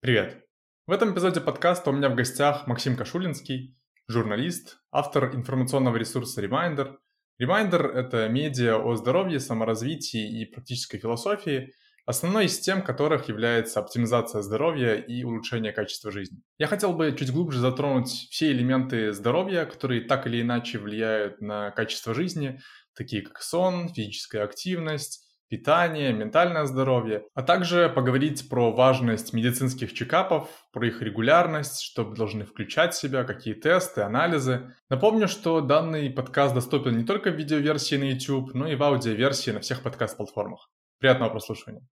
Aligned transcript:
Привет! 0.00 0.44
В 0.86 0.92
этом 0.92 1.12
эпизоде 1.12 1.40
подкаста 1.40 1.90
у 1.90 1.92
меня 1.92 2.08
в 2.08 2.14
гостях 2.14 2.68
Максим 2.68 2.96
Кашулинский, 2.96 3.76
журналист, 4.06 4.78
автор 4.92 5.34
информационного 5.34 5.96
ресурса 5.96 6.40
Reminder. 6.40 6.98
Reminder— 7.42 7.90
это 7.94 8.28
медиа 8.28 8.76
о 8.76 8.94
здоровье, 8.94 9.40
саморазвитии 9.40 10.40
и 10.40 10.44
практической 10.44 10.98
философии, 10.98 11.72
основной 12.06 12.44
из 12.44 12.60
тем 12.60 12.82
которых 12.82 13.28
является 13.28 13.80
оптимизация 13.80 14.42
здоровья 14.42 14.94
и 14.94 15.24
улучшение 15.24 15.72
качества 15.72 16.12
жизни. 16.12 16.42
Я 16.58 16.68
хотел 16.68 16.92
бы 16.92 17.12
чуть 17.18 17.32
глубже 17.32 17.58
затронуть 17.58 18.28
все 18.30 18.52
элементы 18.52 19.12
здоровья, 19.12 19.64
которые 19.64 20.02
так 20.02 20.28
или 20.28 20.40
иначе 20.40 20.78
влияют 20.78 21.40
на 21.40 21.72
качество 21.72 22.14
жизни, 22.14 22.60
такие 22.94 23.22
как 23.22 23.42
сон, 23.42 23.88
физическая 23.88 24.44
активность, 24.44 25.27
питание, 25.48 26.12
ментальное 26.12 26.64
здоровье, 26.64 27.24
а 27.34 27.42
также 27.42 27.88
поговорить 27.88 28.48
про 28.48 28.72
важность 28.72 29.32
медицинских 29.32 29.92
чекапов, 29.92 30.48
про 30.72 30.86
их 30.86 31.02
регулярность, 31.02 31.80
что 31.82 32.04
должны 32.04 32.44
включать 32.44 32.94
в 32.94 33.00
себя, 33.00 33.24
какие 33.24 33.54
тесты, 33.54 34.02
анализы. 34.02 34.74
Напомню, 34.88 35.28
что 35.28 35.60
данный 35.60 36.10
подкаст 36.10 36.54
доступен 36.54 36.96
не 36.96 37.04
только 37.04 37.30
в 37.30 37.36
видеоверсии 37.36 37.96
на 37.96 38.04
YouTube, 38.04 38.54
но 38.54 38.68
и 38.68 38.76
в 38.76 38.82
аудиоверсии 38.82 39.50
на 39.50 39.60
всех 39.60 39.82
подкаст-платформах. 39.82 40.68
Приятного 41.00 41.30
прослушивания. 41.30 41.86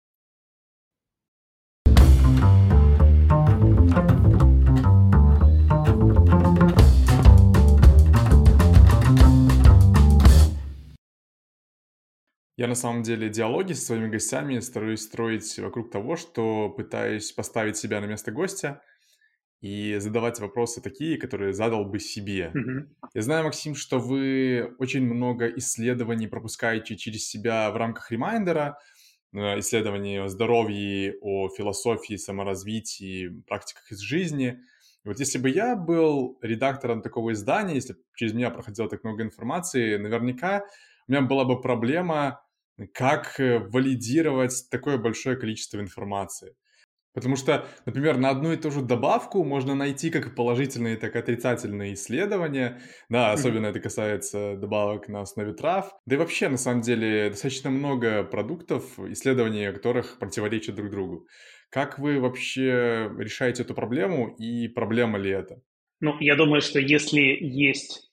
Я 12.57 12.69
на 12.69 12.75
самом 12.77 13.03
деле 13.03 13.29
диалоги 13.29 13.73
со 13.73 13.87
своими 13.87 14.09
гостями 14.09 14.61
стараюсь 14.61 15.03
строить 15.03 15.59
вокруг 15.59 15.91
того, 15.91 16.17
что 16.17 16.71
пытаюсь 16.71 17.33
поставить 17.33 17.77
себя 17.77 18.01
на 18.01 18.07
место 18.07 18.31
гостя 18.31 18.83
и 19.61 19.97
задавать 19.99 20.41
вопросы 20.41 20.81
такие, 20.81 21.17
которые 21.19 21.53
задал 21.53 21.85
бы 21.85 21.99
себе. 21.99 22.53
Мгм. 22.55 22.95
Я 23.15 23.23
знаю, 23.23 23.45
Максим, 23.45 23.75
что 23.75 23.99
вы 23.99 24.75
очень 24.79 25.03
много 25.03 25.49
исследований 25.49 26.27
пропускаете 26.29 26.97
через 26.97 27.27
себя 27.27 27.71
в 27.71 27.77
рамках 27.77 28.11
Reminder 28.13 28.65
а, 28.65 28.79
э, 29.33 29.59
исследований 29.59 30.19
о 30.19 30.29
здоровье, 30.29 31.17
о 31.23 31.49
философии, 31.49 32.17
саморазвитии, 32.17 33.43
практиках 33.49 33.91
из 33.91 33.99
жизни. 34.01 34.61
И 35.05 35.09
вот 35.09 35.19
если 35.19 35.39
бы 35.39 35.51
я 35.51 35.77
был 35.77 36.39
редактором 36.43 37.03
такого 37.03 37.33
издания, 37.33 37.75
если 37.75 37.95
бы 37.95 38.01
через 38.15 38.33
меня 38.33 38.51
проходило 38.51 38.89
так 38.89 39.03
много 39.03 39.23
информации, 39.23 39.97
наверняка 39.97 40.65
у 41.09 41.13
меня 41.13 41.23
была 41.23 41.45
бы 41.45 41.61
проблема 41.61 42.44
как 42.93 43.39
э, 43.39 43.59
валидировать 43.59 44.69
такое 44.71 44.99
большое 44.99 45.37
количество 45.37 45.81
информации. 45.81 46.55
Потому 47.15 47.37
что, 47.37 47.69
например, 47.87 48.19
на 48.19 48.31
одну 48.31 48.53
и 48.53 48.57
ту 48.57 48.73
же 48.73 48.83
добавку 48.83 49.45
можно 49.45 49.77
найти 49.77 50.11
как 50.11 50.35
положительные, 50.35 50.97
так 50.97 51.15
и 51.15 51.19
отрицательные 51.21 51.95
исследования. 51.95 52.81
Да, 53.09 53.31
особенно 53.31 53.67
это 53.69 53.79
касается 53.79 54.57
добавок 54.57 55.09
на 55.09 55.21
основе 55.21 55.53
трав. 55.53 55.93
Да 56.07 56.17
и 56.17 56.19
вообще, 56.19 56.49
на 56.49 56.57
самом 56.57 56.81
деле, 56.81 57.31
достаточно 57.31 57.71
много 57.71 58.25
продуктов, 58.25 58.99
исследования 58.99 59.73
которых 59.73 60.19
противоречат 60.19 60.75
друг 60.75 60.91
другу. 60.91 61.29
Как 61.71 62.01
вы 62.01 62.19
вообще 62.19 63.09
решаете 63.17 63.63
эту 63.63 63.75
проблему 63.75 64.35
и 64.37 64.67
проблема 64.67 65.17
ли 65.17 65.31
это? 65.31 65.61
Ну, 66.01 66.19
я 66.19 66.35
думаю, 66.35 66.63
что 66.63 66.81
если 66.81 67.21
есть 67.41 68.04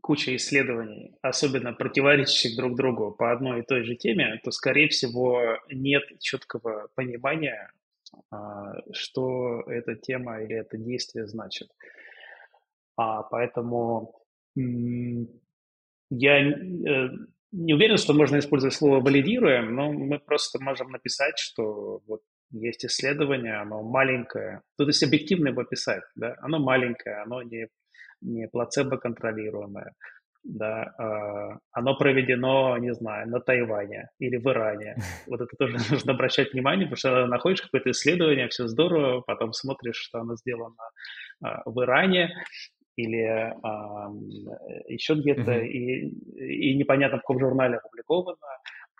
куча 0.00 0.34
исследований, 0.36 1.16
особенно 1.22 1.72
противоречащих 1.72 2.56
друг 2.56 2.76
другу 2.76 3.12
по 3.12 3.32
одной 3.32 3.60
и 3.60 3.64
той 3.64 3.84
же 3.84 3.96
теме, 3.96 4.40
то, 4.44 4.50
скорее 4.50 4.88
всего, 4.88 5.58
нет 5.70 6.02
четкого 6.20 6.88
понимания, 6.94 7.72
а, 8.30 8.74
что 8.92 9.62
эта 9.66 9.94
тема 9.94 10.42
или 10.42 10.56
это 10.56 10.76
действие 10.78 11.26
значит. 11.26 11.68
А, 12.96 13.22
поэтому 13.22 14.14
я 16.10 16.40
э, 16.40 17.08
не 17.52 17.74
уверен, 17.74 17.96
что 17.96 18.14
можно 18.14 18.38
использовать 18.38 18.74
слово 18.74 19.00
«валидируем», 19.00 19.74
но 19.74 19.92
мы 19.92 20.18
просто 20.18 20.62
можем 20.62 20.90
написать, 20.90 21.38
что 21.38 22.02
вот 22.06 22.22
есть 22.50 22.84
исследование, 22.84 23.56
оно 23.56 23.82
маленькое. 23.82 24.62
Тут 24.76 24.88
есть 24.88 25.02
объективно 25.02 25.48
его 25.48 25.64
писать, 25.64 26.02
да, 26.16 26.36
оно 26.40 26.58
маленькое, 26.58 27.22
оно 27.22 27.42
не 27.42 27.68
не 28.20 28.48
плацебо-контролируемое, 28.48 29.94
да, 30.44 30.94
э, 30.98 31.58
оно 31.72 31.96
проведено, 31.96 32.78
не 32.78 32.94
знаю, 32.94 33.28
на 33.28 33.40
Тайване 33.40 34.08
или 34.18 34.36
в 34.36 34.46
Иране. 34.46 34.96
Вот 35.26 35.40
это 35.40 35.54
тоже 35.58 35.76
нужно 35.90 36.12
обращать 36.12 36.52
внимание, 36.52 36.86
потому 36.86 36.96
что 36.96 37.26
находишь 37.26 37.62
какое-то 37.62 37.90
исследование, 37.90 38.48
все 38.48 38.66
здорово, 38.66 39.20
потом 39.20 39.52
смотришь, 39.52 39.96
что 39.96 40.20
оно 40.20 40.36
сделано 40.36 40.82
э, 41.44 41.48
в 41.66 41.82
Иране 41.82 42.30
или 42.96 43.24
э, 43.24 43.52
еще 44.88 45.14
где-то, 45.14 45.52
mm-hmm. 45.52 45.66
и, 45.66 46.72
и 46.72 46.76
непонятно, 46.76 47.18
в 47.18 47.20
каком 47.20 47.38
журнале 47.38 47.76
опубликовано, 47.76 48.36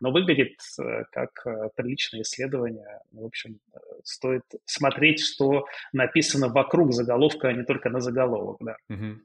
но 0.00 0.10
выглядит 0.10 0.58
э, 0.80 1.04
как 1.12 1.46
э, 1.46 1.68
приличное 1.76 2.22
исследование. 2.22 3.00
В 3.12 3.24
общем, 3.24 3.60
э, 3.72 3.78
стоит 4.02 4.44
смотреть, 4.64 5.20
что 5.20 5.66
написано 5.92 6.48
вокруг 6.48 6.92
заголовка, 6.92 7.48
а 7.48 7.52
не 7.52 7.64
только 7.64 7.90
на 7.90 8.00
заголовок, 8.00 8.56
да. 8.60 8.76
Угу. 8.88 9.20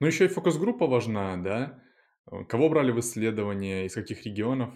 Ну, 0.00 0.06
еще 0.06 0.24
и 0.24 0.28
фокус-группа 0.28 0.86
важна, 0.86 1.36
да? 1.36 1.82
Кого 2.48 2.68
брали 2.68 2.90
в 2.90 3.00
исследование, 3.00 3.86
из 3.86 3.94
каких 3.94 4.24
регионов? 4.24 4.70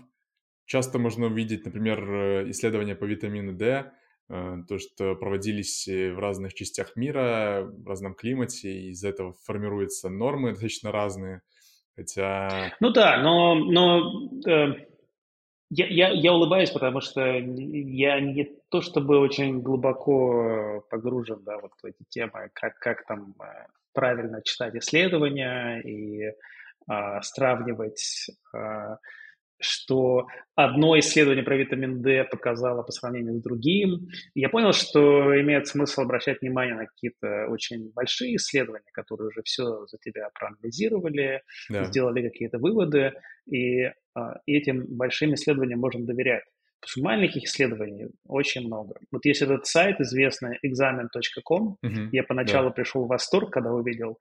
Часто 0.67 0.99
можно 0.99 1.27
увидеть, 1.27 1.65
например, 1.65 2.51
исследования 2.51 2.95
по 2.95 3.05
витамину 3.05 3.53
D, 3.53 3.93
то, 4.29 4.79
что 4.79 5.15
проводились 5.17 5.87
в 5.87 6.19
разных 6.19 6.55
частях 6.55 6.97
мира, 6.97 7.69
в 7.71 7.87
разном 7.87 8.15
климате, 8.15 8.73
и 8.73 8.91
из 8.91 9.05
этого 9.05 9.35
формируются 9.45 10.09
нормы 10.09 10.51
достаточно 10.53 10.93
разные. 10.93 11.43
Хотя... 11.95 12.75
Ну 12.81 12.91
да, 12.91 13.23
но, 13.23 13.55
но 13.55 14.31
э, 14.49 14.92
я, 15.75 15.87
я, 15.87 16.09
я 16.11 16.33
улыбаюсь, 16.35 16.71
потому 16.71 17.01
что 17.01 17.21
я 17.25 18.21
не 18.21 18.45
то 18.69 18.83
чтобы 18.83 19.19
очень 19.19 19.63
глубоко 19.63 20.85
погружен 20.91 21.43
да, 21.45 21.59
вот 21.59 21.73
в 21.83 21.87
эти 21.87 22.05
темы, 22.11 22.51
как, 22.53 22.79
как 22.79 23.07
там 23.07 23.35
э, 23.41 23.45
правильно 23.95 24.43
читать 24.43 24.75
исследования 24.75 25.81
и 25.81 26.35
а, 26.87 27.23
сравнивать 27.23 28.31
а, 28.55 28.99
что 29.63 30.27
одно 30.55 30.99
исследование 30.99 31.45
про 31.45 31.57
витамин 31.57 32.03
D 32.03 32.25
показало 32.25 32.83
по 32.83 32.93
сравнению 32.93 33.39
с 33.39 33.43
другим. 33.43 34.09
я 34.35 34.49
понял, 34.49 34.73
что 34.73 35.41
имеет 35.41 35.67
смысл 35.69 36.03
обращать 36.03 36.41
внимание 36.43 36.75
на 36.75 36.87
какие-то 36.87 37.47
очень 37.49 37.91
большие 37.93 38.37
исследования, 38.37 38.91
которые 38.93 39.29
уже 39.29 39.43
все 39.45 39.87
за 39.87 39.99
тебя 39.99 40.29
проанализировали, 40.39 41.43
да. 41.71 41.85
сделали 41.85 42.29
какие-то 42.29 42.59
выводы, 42.59 43.13
и, 43.47 43.85
а, 44.15 44.41
этим 44.47 44.85
большим 44.89 45.35
исследованиям 45.35 45.81
можно 45.81 46.05
доверять. 46.05 46.45
Потому 46.81 46.91
что 46.91 47.03
маленьких 47.03 47.45
исследований 47.45 48.09
очень 48.27 48.67
много. 48.67 48.97
Вот 49.13 49.25
есть 49.25 49.41
этот 49.41 49.67
сайт 49.67 50.01
известный 50.01 50.59
examen.com. 50.67 51.77
Угу, 51.81 52.09
я 52.11 52.25
поначалу 52.25 52.71
да. 52.71 52.75
пришел 52.75 53.05
в 53.05 53.09
восторг, 53.09 53.53
когда 53.53 53.73
увидел 53.73 54.19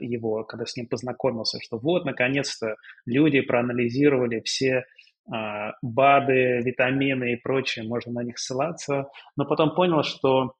его, 0.00 0.44
когда 0.44 0.66
с 0.66 0.76
ним 0.76 0.86
познакомился, 0.86 1.58
что 1.62 1.78
вот, 1.78 2.04
наконец-то, 2.04 2.76
люди 3.06 3.40
проанализировали 3.40 4.40
все 4.40 4.84
а, 5.32 5.72
БАДы, 5.82 6.60
витамины 6.62 7.32
и 7.32 7.36
прочее, 7.36 7.86
можно 7.86 8.12
на 8.12 8.22
них 8.22 8.38
ссылаться, 8.38 9.08
но 9.36 9.44
потом 9.44 9.74
понял, 9.74 10.02
что 10.02 10.54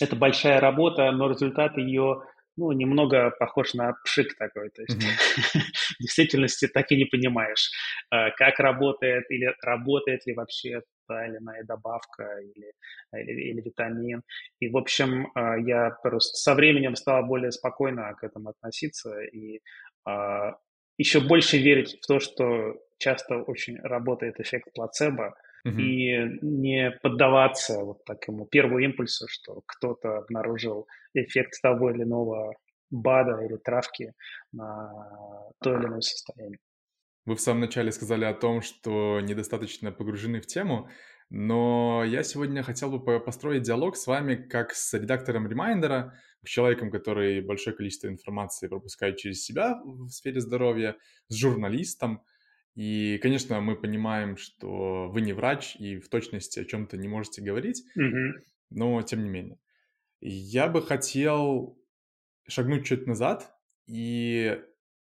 это 0.00 0.16
большая 0.16 0.60
работа, 0.60 1.10
но 1.12 1.30
результат 1.30 1.78
ее 1.78 2.22
ну, 2.56 2.72
немного 2.72 3.30
похож 3.38 3.74
на 3.74 3.94
пшик 4.04 4.36
такой. 4.36 4.70
То 4.70 4.82
есть 4.82 4.96
mm-hmm. 4.96 5.60
в 5.98 6.02
действительности 6.02 6.68
так 6.68 6.90
и 6.92 6.96
не 6.96 7.04
понимаешь, 7.04 7.70
а, 8.10 8.30
как 8.30 8.60
работает 8.60 9.30
или 9.30 9.54
работает 9.62 10.26
ли 10.26 10.34
вообще 10.34 10.82
та 11.06 11.26
или 11.26 11.38
иная 11.38 11.64
добавка 11.64 12.38
или, 12.40 12.72
или, 13.12 13.50
или 13.50 13.60
витамин. 13.60 14.22
И, 14.60 14.68
в 14.68 14.76
общем, 14.76 15.30
а, 15.34 15.58
я 15.58 15.90
просто 16.02 16.36
со 16.36 16.54
временем 16.54 16.96
стал 16.96 17.24
более 17.26 17.52
спокойно 17.52 18.14
к 18.14 18.24
этому 18.24 18.50
относиться 18.50 19.20
и 19.20 19.60
а, 20.06 20.52
еще 20.96 21.20
больше 21.20 21.58
верить 21.58 21.98
в 22.00 22.06
то, 22.06 22.20
что 22.20 22.76
часто 22.98 23.38
очень 23.38 23.78
работает 23.80 24.38
эффект 24.38 24.68
плацебо, 24.74 25.34
uh-huh. 25.66 25.80
и 25.80 26.38
не 26.42 26.90
поддаваться 27.02 27.84
вот 27.84 28.04
такому 28.04 28.46
первому 28.46 28.78
импульсу, 28.78 29.26
что 29.28 29.62
кто-то 29.66 30.18
обнаружил 30.18 30.86
эффект 31.14 31.60
того 31.62 31.90
или 31.90 32.02
иного 32.02 32.54
БАДа 32.90 33.44
или 33.44 33.56
травки 33.56 34.12
на 34.52 34.90
то 35.62 35.74
или 35.74 35.86
иное 35.86 36.00
состояние. 36.00 36.58
Вы 37.26 37.36
в 37.36 37.40
самом 37.40 37.60
начале 37.60 37.90
сказали 37.90 38.24
о 38.26 38.34
том, 38.34 38.60
что 38.60 39.20
недостаточно 39.20 39.90
погружены 39.92 40.40
в 40.40 40.46
тему, 40.46 40.90
но 41.30 42.04
я 42.04 42.22
сегодня 42.22 42.62
хотел 42.62 42.90
бы 42.90 43.18
построить 43.18 43.62
диалог 43.62 43.96
с 43.96 44.06
вами 44.06 44.36
как 44.36 44.72
с 44.74 44.92
редактором 44.92 45.48
Reminder 45.48 46.01
а, 46.01 46.14
с 46.44 46.48
человеком, 46.48 46.90
который 46.90 47.40
большое 47.40 47.74
количество 47.74 48.08
информации 48.08 48.68
пропускает 48.68 49.16
через 49.16 49.42
себя 49.42 49.80
в 49.82 50.10
сфере 50.10 50.40
здоровья, 50.40 50.96
с 51.28 51.34
журналистом. 51.34 52.22
И, 52.74 53.18
конечно, 53.22 53.60
мы 53.60 53.76
понимаем, 53.76 54.36
что 54.36 55.08
вы 55.08 55.20
не 55.20 55.32
врач 55.32 55.76
и 55.76 55.98
в 55.98 56.08
точности 56.08 56.60
о 56.60 56.64
чем-то 56.64 56.96
не 56.96 57.08
можете 57.08 57.42
говорить, 57.42 57.84
Мгм. 57.96 58.44
но 58.70 59.02
тем 59.02 59.24
не 59.24 59.30
менее. 59.30 59.58
Я 60.20 60.68
бы 60.68 60.82
хотел 60.82 61.78
шагнуть 62.48 62.86
чуть 62.86 63.06
назад 63.06 63.54
и 63.86 64.62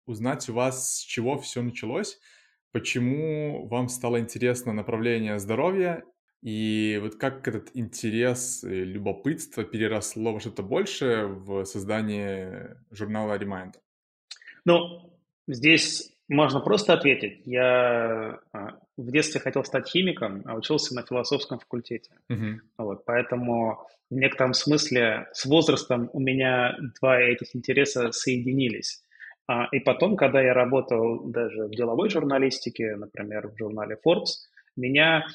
узнать 0.05 0.49
у 0.49 0.53
вас, 0.53 0.97
с 0.97 1.01
чего 1.01 1.39
все 1.39 1.61
началось, 1.63 2.19
почему 2.71 3.67
вам 3.67 3.89
стало 3.89 4.19
интересно 4.19 4.73
направление 4.73 5.39
здоровья, 5.39 6.03
и 6.41 6.99
вот 7.01 7.15
как 7.15 7.47
этот 7.47 7.71
интерес, 7.75 8.63
и 8.63 8.83
любопытство 8.85 9.63
переросло 9.63 10.33
во 10.33 10.39
что-то 10.41 10.63
большее 10.63 11.27
в 11.27 11.65
создании 11.65 12.75
журнала 12.91 13.37
Reminder? 13.37 13.77
Ну, 14.65 15.19
здесь 15.47 16.12
можно 16.33 16.59
просто 16.59 16.93
ответить. 16.93 17.41
Я 17.45 18.39
а, 18.51 18.79
в 18.97 19.11
детстве 19.11 19.39
хотел 19.39 19.63
стать 19.63 19.87
химиком, 19.87 20.43
а 20.45 20.55
учился 20.55 20.93
на 20.95 21.03
философском 21.03 21.59
факультете. 21.59 22.11
Мгм. 22.29 22.61
Вот, 22.77 23.05
поэтому 23.05 23.87
в 24.09 24.15
некотором 24.15 24.53
смысле 24.53 25.27
с 25.33 25.45
возрастом 25.45 26.09
у 26.13 26.19
меня 26.19 26.75
два 26.99 27.19
этих 27.19 27.55
интереса 27.55 28.11
соединились. 28.11 29.03
А, 29.47 29.67
и 29.71 29.79
потом, 29.79 30.15
когда 30.15 30.41
я 30.41 30.53
работал 30.53 31.23
даже 31.25 31.65
в 31.65 31.71
деловой 31.71 32.09
журналистике, 32.09 32.95
например, 32.95 33.49
в 33.49 33.57
журнале 33.57 33.97
Forbes, 34.05 34.47
меня, 34.75 35.25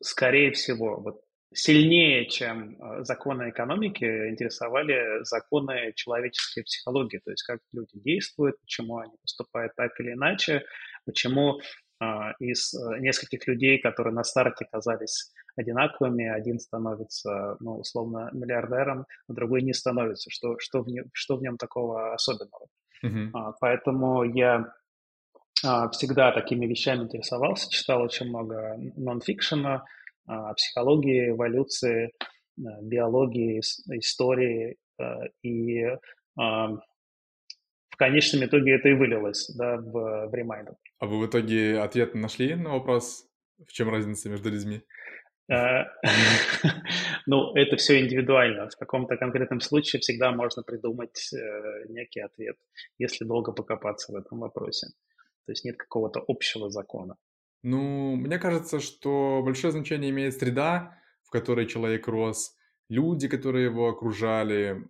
скорее 0.00 0.52
всего, 0.52 1.00
вот 1.00 1.22
сильнее, 1.54 2.26
чем 2.26 2.76
э, 2.80 3.04
законы 3.04 3.50
экономики, 3.50 4.04
интересовали 4.04 5.24
законы 5.24 5.92
человеческой 5.94 6.64
психологии, 6.64 7.20
то 7.24 7.30
есть 7.30 7.42
как 7.44 7.60
люди 7.72 7.92
действуют, 7.94 8.60
почему 8.60 8.98
они 8.98 9.12
поступают 9.20 9.74
так 9.76 9.98
или 10.00 10.12
иначе, 10.12 10.64
почему 11.04 11.60
а, 12.02 12.32
из 12.40 12.74
э, 12.74 12.98
нескольких 12.98 13.46
людей, 13.46 13.78
которые 13.78 14.12
на 14.12 14.24
старте 14.24 14.66
казались 14.70 15.30
одинаковыми, 15.54 16.26
один 16.28 16.58
становится, 16.58 17.56
ну, 17.60 17.78
условно, 17.78 18.28
миллиардером, 18.32 19.06
а 19.28 19.32
другой 19.32 19.62
не 19.62 19.72
становится. 19.72 20.28
Что, 20.30 20.56
что, 20.58 20.82
в, 20.82 20.88
нем, 20.88 21.04
что 21.12 21.36
в 21.36 21.42
нем 21.42 21.58
такого 21.58 22.12
особенного? 22.12 22.66
А, 23.34 23.52
поэтому 23.60 24.24
я 24.24 24.72
а, 25.64 25.88
всегда 25.90 26.32
такими 26.32 26.66
вещами 26.66 27.04
интересовался, 27.04 27.70
читал 27.70 28.02
очень 28.02 28.26
много 28.26 28.76
нон-фикшена, 28.96 29.84
психологии, 30.56 31.30
эволюции, 31.30 32.12
а, 32.58 32.82
биологии, 32.82 33.60
истории. 33.98 34.76
А, 34.98 35.20
и 35.42 35.84
в 36.36 37.96
конечном 37.96 38.44
итоге 38.46 38.76
это 38.76 38.88
и 38.88 38.94
вылилось 38.94 39.54
да, 39.54 39.76
в, 39.76 40.28
в 40.28 40.34
Reminder. 40.34 40.74
А 40.98 41.06
вы 41.06 41.18
в 41.18 41.26
итоге 41.26 41.78
ответ 41.78 42.14
нашли 42.14 42.54
на 42.54 42.70
вопрос, 42.70 43.26
в 43.66 43.72
чем 43.72 43.90
разница 43.90 44.30
между 44.30 44.50
людьми? 44.50 44.82
Ну, 47.26 47.54
это 47.54 47.76
все 47.76 48.00
индивидуально. 48.00 48.68
В 48.68 48.76
каком-то 48.76 49.16
конкретном 49.16 49.60
случае 49.60 50.00
всегда 50.00 50.32
можно 50.32 50.62
придумать 50.62 51.32
э, 51.32 51.84
некий 51.88 52.20
ответ, 52.20 52.56
если 52.98 53.24
долго 53.24 53.52
покопаться 53.52 54.12
в 54.12 54.16
этом 54.16 54.40
вопросе. 54.40 54.88
То 55.46 55.52
есть 55.52 55.64
нет 55.64 55.76
какого-то 55.76 56.22
общего 56.26 56.70
закона. 56.70 57.16
Ну, 57.62 58.16
мне 58.16 58.38
кажется, 58.38 58.80
что 58.80 59.42
большое 59.44 59.72
значение 59.72 60.10
имеет 60.10 60.34
среда, 60.34 60.98
в 61.22 61.30
которой 61.30 61.66
человек 61.66 62.08
рос, 62.08 62.56
люди, 62.88 63.28
которые 63.28 63.66
его 63.66 63.88
окружали, 63.88 64.84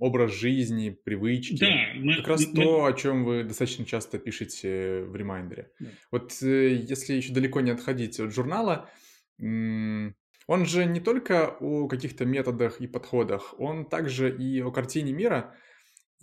образ 0.00 0.32
жизни, 0.32 0.90
привычки. 0.90 1.58
Да, 1.58 1.66
мы, 1.96 2.16
как 2.16 2.28
раз 2.28 2.46
мы, 2.46 2.54
то, 2.54 2.84
о 2.84 2.92
чем 2.92 3.24
вы 3.24 3.44
достаточно 3.44 3.84
часто 3.84 4.18
пишете 4.18 5.04
в 5.04 5.16
ремайндере. 5.16 5.70
Да. 5.80 5.88
Вот 6.10 6.42
э, 6.42 6.74
если 6.74 7.14
еще 7.14 7.32
далеко 7.32 7.60
не 7.60 7.70
отходить 7.70 8.20
от 8.20 8.32
журнала, 8.32 8.90
он 9.38 10.66
же 10.66 10.84
не 10.84 11.00
только 11.00 11.56
о 11.60 11.88
каких-то 11.88 12.24
методах 12.24 12.80
и 12.80 12.86
подходах, 12.86 13.54
он 13.58 13.86
также 13.86 14.34
и 14.34 14.60
о 14.60 14.70
картине 14.70 15.12
мира, 15.12 15.54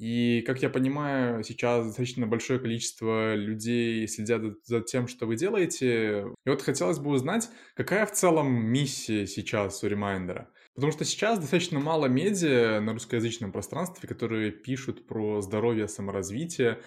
и, 0.01 0.41
как 0.47 0.63
я 0.63 0.71
понимаю, 0.71 1.43
сейчас 1.43 1.85
достаточно 1.85 2.25
большое 2.25 2.59
количество 2.59 3.35
людей 3.35 4.07
следят 4.07 4.41
за 4.63 4.81
тем, 4.81 5.07
что 5.07 5.27
вы 5.27 5.35
делаете. 5.35 6.25
И 6.43 6.49
вот 6.49 6.63
хотелось 6.63 6.97
бы 6.97 7.11
узнать, 7.11 7.47
какая 7.75 8.07
в 8.07 8.11
целом 8.11 8.51
миссия 8.51 9.27
сейчас 9.27 9.83
у 9.83 9.87
Reminder 9.87 10.37
а? 10.37 10.49
Потому 10.73 10.91
что 10.91 11.05
сейчас 11.05 11.37
достаточно 11.37 11.79
мало 11.79 12.07
медиа 12.07 12.79
на 12.79 12.93
русскоязычном 12.93 13.51
пространстве, 13.51 14.09
которые 14.09 14.49
пишут 14.49 15.05
про 15.05 15.39
здоровье, 15.41 15.87
саморазвитие, 15.87 16.81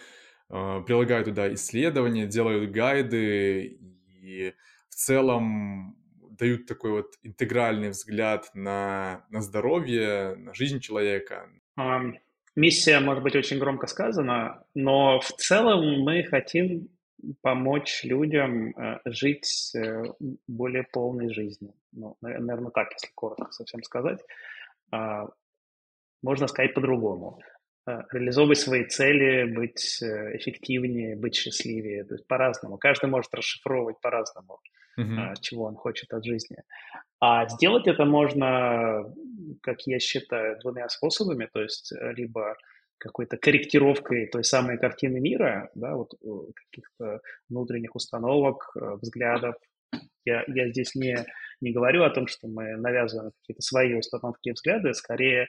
а, 0.49 0.81
прилагают 0.81 1.29
туда 1.29 1.55
исследования, 1.55 2.27
делают 2.27 2.73
гайды 2.73 3.79
и 4.23 4.55
в 4.89 4.95
целом 4.97 5.97
дают 6.37 6.67
такой 6.67 6.91
вот 6.91 7.13
интегральный 7.23 7.91
взгляд 7.91 8.51
на, 8.55 9.25
на 9.31 9.41
здоровье, 9.41 10.35
на 10.35 10.53
жизнь 10.53 10.81
человека. 10.81 11.49
Эм, 11.79 12.15
Миссия, 12.57 13.01
может 13.01 13.23
быть, 13.25 13.35
очень 13.35 13.59
громко 13.59 13.87
сказана, 13.87 14.65
но 14.75 15.19
в 15.21 15.29
целом 15.33 16.03
мы 16.03 16.23
хотим 16.23 16.89
помочь 17.43 18.05
людям 18.05 18.71
э, 18.71 19.01
жить 19.07 19.73
э, 19.75 20.05
более 20.47 20.85
полной 20.85 21.33
жизнью. 21.33 21.75
Ну, 21.93 22.17
наверное, 22.21 22.71
так, 22.71 22.93
если 22.93 23.13
коротко 23.15 23.51
совсем 23.51 23.83
сказать. 23.83 24.21
А, 24.91 25.29
можно 26.23 26.47
сказать 26.47 26.75
по-другому. 26.75 27.41
Э, 27.87 28.03
реализовывать 28.13 28.59
свои 28.59 28.85
цели, 28.85 29.45
быть 29.45 30.03
эффективнее, 30.03 31.17
быть 31.17 31.35
счастливее. 31.35 32.05
То 32.05 32.15
есть 32.15 32.27
по-разному. 32.27 32.79
Каждый 32.79 33.11
может 33.11 33.35
расшифровывать 33.35 34.01
по-разному, 34.01 34.61
uh-huh. 34.99 35.35
чего 35.41 35.65
он 35.65 35.77
хочет 35.77 36.13
от 36.13 36.25
жизни. 36.25 36.59
А 37.27 37.49
сделать 37.49 37.87
это 37.87 38.05
можно, 38.05 39.05
как 39.63 39.81
я 39.87 39.99
считаю, 39.99 40.59
двумя 40.61 40.89
способами, 40.91 41.49
то 41.51 41.63
есть 41.63 41.91
э, 41.93 42.13
либо 42.13 42.55
какой-то 42.99 43.39
корректировкой 43.39 44.27
той 44.27 44.45
самой 44.45 44.79
картины 44.79 45.21
мира, 45.21 45.71
да, 45.75 45.95
вот 45.95 46.13
э, 46.15 46.27
каких-то 46.55 47.21
внутренних 47.49 47.95
установок, 47.95 48.71
э, 48.77 48.97
взглядов. 49.01 49.55
Я, 50.27 50.45
я 50.49 50.69
здесь 50.69 50.95
не, 50.95 51.17
не 51.63 51.73
говорю 51.73 52.03
о 52.03 52.11
том, 52.11 52.27
что 52.27 52.47
мы 52.47 52.77
навязываем 52.77 53.31
какие-то 53.41 53.63
свои 53.63 53.95
установки 53.95 54.51
и 54.51 54.53
взгляды, 54.53 54.93
скорее 54.93 55.49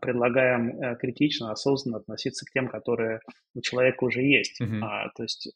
предлагаем 0.00 0.96
критично, 0.96 1.50
осознанно 1.52 1.98
относиться 1.98 2.46
к 2.46 2.50
тем, 2.50 2.68
которые 2.68 3.20
у 3.54 3.60
человека 3.60 4.04
уже 4.04 4.22
есть. 4.22 4.60
Mm-hmm. 4.60 4.80
А, 4.82 5.08
то 5.16 5.22
есть 5.22 5.52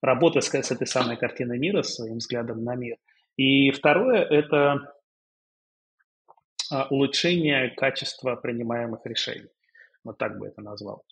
работа 0.00 0.40
с, 0.40 0.48
с 0.48 0.70
этой 0.70 0.86
самой 0.86 1.16
картиной 1.16 1.58
мира, 1.58 1.82
своим 1.82 2.18
взглядом 2.18 2.62
на 2.62 2.74
мир– 2.74 2.96
и 3.36 3.72
второе– 3.72 4.22
это 4.30 4.94
а, 6.70 6.86
улучшение 6.88 7.70
качества 7.70 8.36
принимаемых 8.36 9.04
решений. 9.04 9.50
Вот 10.04 10.18
так 10.18 10.38
бы 10.38 10.46
это 10.46 10.60
назвал. 10.60 11.04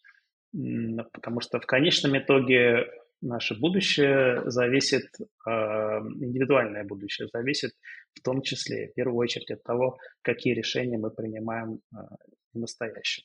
Потому 0.53 1.41
что 1.41 1.61
в 1.61 1.67
конечном 1.67 2.17
итоге 2.19 2.87
наше 3.23 3.59
будущее 3.59 4.43
зависит, 4.51 5.07
а, 5.47 6.01
индивидуальное 6.01 6.85
будущее 6.85 7.29
зависит 7.33 7.73
в 8.15 8.21
том 8.21 8.43
числе, 8.43 8.89
в 8.89 8.95
первую 8.95 9.17
очередь, 9.17 9.51
от 9.51 9.63
того, 9.63 9.99
какие 10.23 10.55
решения 10.55 10.99
мы 10.99 11.11
принимаем 11.11 11.81
а, 11.95 12.17
в 12.53 12.59
настоящем. 12.59 13.25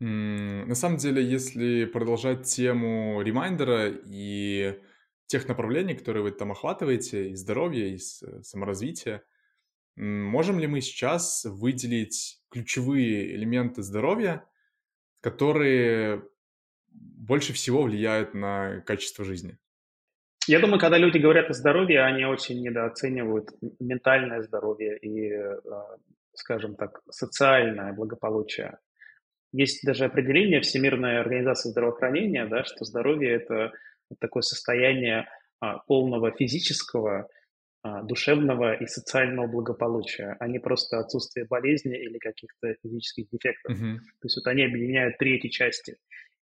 На 0.00 0.74
самом 0.74 0.96
деле, 0.96 1.22
если 1.22 1.84
продолжать 1.84 2.44
тему 2.44 3.20
Reminder 3.20 3.82
а 3.82 3.90
и 3.90 4.80
тех 5.30 5.46
направлений, 5.46 5.94
которые 5.94 6.24
вы 6.24 6.32
там 6.32 6.50
охватываете, 6.50 7.30
и 7.30 7.36
здоровья, 7.36 7.86
и 7.86 7.94
э, 7.96 8.42
саморазвития. 8.42 9.22
Можем 9.96 10.58
ли 10.58 10.66
мы 10.66 10.80
сейчас 10.80 11.44
выделить 11.44 12.42
ключевые 12.50 13.36
элементы 13.36 13.82
здоровья, 13.82 14.44
которые 15.20 16.24
больше 16.90 17.52
всего 17.52 17.82
влияют 17.82 18.34
на 18.34 18.80
качество 18.82 19.24
жизни? 19.24 19.58
Я 20.46 20.58
думаю, 20.60 20.80
когда 20.80 20.98
люди 20.98 21.18
говорят 21.18 21.50
о 21.50 21.54
здоровье, 21.54 22.02
они 22.02 22.24
очень 22.24 22.60
недооценивают 22.60 23.50
ментальное 23.78 24.42
здоровье 24.42 24.98
и, 24.98 25.30
э, 25.30 25.60
скажем 26.34 26.76
так, 26.76 27.00
социальное 27.10 27.92
благополучие. 27.92 28.78
Есть 29.52 29.84
даже 29.84 30.04
определение 30.04 30.60
Всемирной 30.60 31.20
организации 31.20 31.70
здравоохранения, 31.70 32.46
да, 32.46 32.64
что 32.64 32.84
здоровье– 32.84 33.30
это 33.34 33.72
такое 34.18 34.42
состояние 34.42 35.28
а, 35.60 35.78
полного 35.78 36.30
физического, 36.30 37.28
а, 37.82 38.02
душевного 38.02 38.74
и 38.74 38.86
социального 38.86 39.46
благополучия, 39.46 40.36
а 40.38 40.46
не 40.46 40.58
просто 40.58 40.98
отсутствие 40.98 41.46
болезни 41.46 41.96
или 41.96 42.18
каких-то 42.18 42.74
физических 42.82 43.28
дефектов. 43.30 43.76
Mm-hmm. 43.76 43.96
То 43.98 44.24
есть 44.24 44.36
вот 44.36 44.46
они 44.50 44.64
объединяют 44.64 45.18
три 45.18 45.36
эти 45.36 45.48
части. 45.48 45.96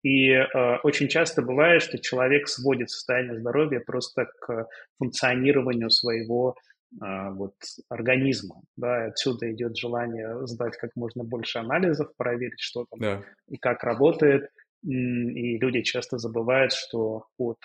И 0.02 0.30
э, 0.30 0.46
очень 0.82 1.08
часто 1.08 1.42
бывает, 1.42 1.82
что 1.82 1.98
человек 1.98 2.48
сводит 2.48 2.90
состояние 2.90 3.38
здоровья 3.40 3.80
просто 3.80 4.26
к 4.40 4.68
функционированию 4.98 5.90
своего 5.90 6.54
э, 6.92 7.30
вот, 7.30 7.54
организма. 7.88 8.62
Да, 8.76 9.06
отсюда 9.06 9.50
идет 9.52 9.76
желание 9.76 10.46
сдать 10.46 10.76
как 10.76 10.90
можно 10.94 11.24
больше 11.24 11.58
анализов, 11.58 12.14
проверить, 12.16 12.60
что 12.60 12.86
там 12.90 13.00
yeah. 13.00 13.22
и 13.48 13.56
как 13.56 13.82
работает, 13.82 14.48
и 14.82 15.58
люди 15.58 15.82
часто 15.82 16.18
забывают, 16.18 16.72
что 16.72 17.24
от 17.38 17.58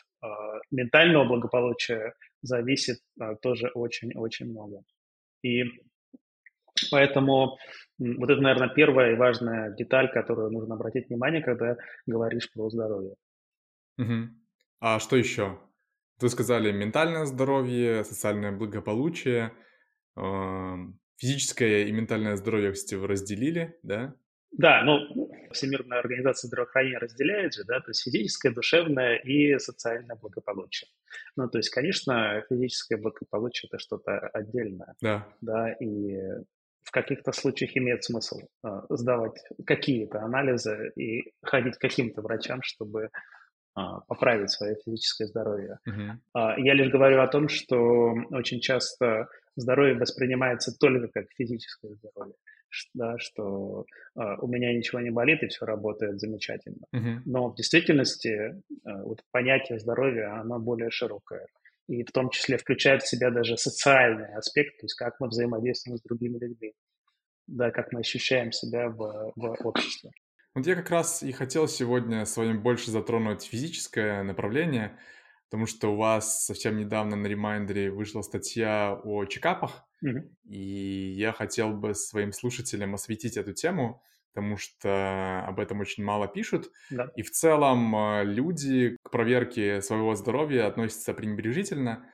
ментального 0.72 1.26
благополучия 1.26 2.14
зависит 2.42 2.98
тоже 3.42 3.70
очень-очень 3.76 4.50
много. 4.50 4.82
И 5.44 5.64
поэтому 6.90 7.58
вот 8.00 8.30
это, 8.30 8.42
наверное, 8.42 8.70
первая 8.70 9.14
и 9.14 9.18
важная 9.18 9.72
деталь, 9.76 10.12
которую 10.12 10.52
нужно 10.52 10.76
обратить 10.76 11.10
внимание, 11.10 11.44
когда 11.44 11.78
говоришь 12.06 12.52
про 12.52 12.70
здоровье. 12.70 13.16
Угу. 13.98 14.30
А 14.80 15.00
что 15.00 15.16
еще? 15.16 15.60
Вы 16.20 16.30
сказали 16.30 16.72
ментальное 16.72 17.26
здоровье, 17.26 18.04
социальное 18.04 18.52
благополучие, 18.52 19.52
физическое 21.18 21.86
и 21.86 21.92
ментальное 21.92 22.36
здоровье, 22.36 22.72
кстати, 22.72 22.96
вы 22.96 23.08
разделили, 23.08 23.78
да? 23.84 24.16
Да, 24.52 24.84
ну, 24.84 25.32
Всемирная 25.54 26.00
организация 26.00 26.48
здравоохранения 26.48 26.98
разделяет 26.98 27.54
же, 27.54 27.64
да, 27.64 27.80
то 27.80 27.92
есть 27.92 28.04
физическое, 28.04 28.52
душевное 28.52 29.16
и 29.18 29.58
социальное 29.60 30.16
благополучие. 30.16 30.90
Ну, 31.36 31.48
то 31.50 31.58
есть, 31.58 31.70
конечно, 31.70 32.44
физическое 32.50 32.98
благополучие– 32.98 33.70
это 33.72 33.80
что-то 33.80 34.20
отдельное. 34.20 34.96
Да. 35.02 35.28
Да, 35.42 35.72
и 35.74 36.18
в 36.84 36.92
каких-то 36.92 37.32
случаях 37.32 37.76
имеет 37.78 38.04
смысл 38.04 38.40
э, 38.64 38.82
сдавать 38.90 39.42
какие-то 39.66 40.22
анализы 40.22 40.92
и 40.96 41.32
ходить 41.42 41.78
к 41.78 41.82
каким-то 41.82 42.22
врачам, 42.22 42.62
чтобы 42.64 43.04
э, 43.04 43.82
поправить 44.08 44.52
свое 44.52 44.76
физическое 44.84 45.28
здоровье. 45.28 45.80
Uh-huh. 45.88 46.12
Э, 46.36 46.62
я 46.62 46.74
лишь 46.74 46.92
говорю 46.92 47.22
о 47.22 47.28
том, 47.28 47.50
что 47.50 48.14
очень 48.32 48.60
часто 48.60 49.28
здоровье 49.56 49.96
воспринимается 49.96 50.76
только 50.78 51.08
как 51.08 51.26
физическое 51.38 51.94
здоровье, 51.96 52.36
да, 52.94 53.18
что 53.18 53.86
э, 54.16 54.22
у 54.40 54.48
меня 54.48 54.74
ничего 54.74 55.02
не 55.02 55.12
болит 55.12 55.44
и 55.44 55.48
все 55.48 55.66
работает 55.66 56.20
замечательно. 56.20 56.86
Uh-huh. 56.96 57.20
Но 57.26 57.50
в 57.50 57.56
действительности 57.56 58.30
э, 58.30 58.54
вот 58.84 59.22
понятие 59.32 59.80
здоровья, 59.80 60.40
оно 60.40 60.60
более 60.60 60.90
широкое 60.90 61.48
и 61.92 62.04
в 62.04 62.12
том 62.12 62.30
числе 62.30 62.58
включает 62.58 63.04
в 63.04 63.10
себя 63.10 63.32
даже 63.32 63.58
социальный 63.58 64.34
аспект, 64.36 64.80
то 64.80 64.86
есть 64.86 64.96
как 64.96 65.20
мы 65.20 65.28
взаимодействуем 65.28 65.98
с 65.98 66.02
другими 66.02 66.38
людьми, 66.40 66.74
да, 67.48 67.70
как 67.72 67.92
мы 67.92 68.00
ощущаем 68.00 68.54
себя 68.54 68.88
в, 68.88 69.34
в 69.36 69.68
обществе. 69.68 70.12
Вот 70.56 70.66
я 70.66 70.76
как 70.76 70.90
раз 70.90 71.22
и 71.22 71.32
хотел 71.34 71.68
сегодня 71.68 72.26
с 72.26 72.38
вами 72.38 72.58
больше 72.58 72.92
затронуть 72.92 73.44
физическое 73.44 74.24
направление, 74.24 74.98
потому 75.50 75.66
что 75.66 75.94
у 75.94 75.98
вас 75.98 76.46
совсем 76.46 76.78
недавно 76.78 77.18
на 77.18 77.28
ремайндере 77.28 77.92
вышла 77.92 78.22
статья 78.22 78.98
о 79.04 79.26
чекапах, 79.26 79.84
mm-hmm. 80.04 80.30
и 80.46 81.12
я 81.18 81.34
хотел 81.34 81.74
бы 81.74 81.94
своим 81.94 82.32
слушателям 82.32 82.96
осветить 82.96 83.36
эту 83.36 83.52
тему, 83.52 84.02
потому 84.34 84.58
что 84.58 85.44
об 85.46 85.60
этом 85.60 85.80
очень 85.82 86.04
мало 86.04 86.28
пишут. 86.28 86.72
Да. 86.90 87.10
И 87.16 87.22
в 87.22 87.32
целом 87.32 87.96
э, 87.96 88.24
люди 88.26 88.98
к 89.04 89.12
проверке 89.12 89.82
своего 89.82 90.16
здоровья 90.16 90.68
относятся 90.68 91.14
пренебрежительно. 91.14 92.06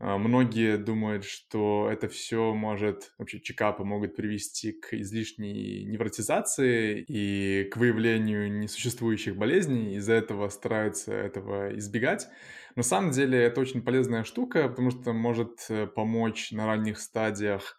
Э, 0.00 0.16
многие 0.16 0.76
думают, 0.78 1.24
что 1.24 1.88
это 1.90 2.08
все 2.08 2.54
может, 2.54 3.12
вообще 3.18 3.40
чекапы 3.40 3.84
могут 3.84 4.16
привести 4.16 4.72
к 4.72 4.94
излишней 4.94 5.84
невротизации 5.84 7.04
и 7.06 7.64
к 7.64 7.76
выявлению 7.76 8.50
несуществующих 8.52 9.36
болезней, 9.36 9.96
из-за 9.96 10.14
этого 10.14 10.48
стараются 10.48 11.12
этого 11.12 11.76
избегать. 11.76 12.28
На 12.76 12.82
самом 12.82 13.10
деле 13.10 13.42
это 13.42 13.60
очень 13.60 13.82
полезная 13.82 14.24
штука, 14.24 14.68
потому 14.68 14.90
что 14.90 15.12
может 15.12 15.66
э, 15.68 15.86
помочь 15.86 16.52
на 16.52 16.66
ранних 16.66 17.00
стадиях 17.00 17.77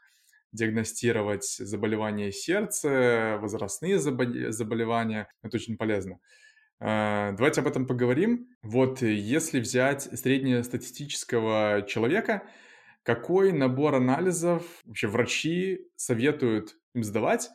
диагностировать 0.51 1.45
заболевания 1.45 2.31
сердца, 2.31 3.37
возрастные 3.41 3.99
заболевания. 3.99 5.29
Это 5.41 5.57
очень 5.57 5.77
полезно. 5.77 6.19
А, 6.79 7.33
давайте 7.33 7.61
об 7.61 7.67
этом 7.67 7.85
поговорим. 7.85 8.47
Вот 8.61 9.01
если 9.01 9.59
взять 9.59 10.03
среднестатистического 10.03 11.85
человека, 11.87 12.43
какой 13.03 13.51
набор 13.51 13.95
анализов 13.95 14.63
вообще 14.85 15.07
врачи 15.07 15.87
советуют 15.95 16.77
им 16.93 17.03
сдавать 17.03 17.49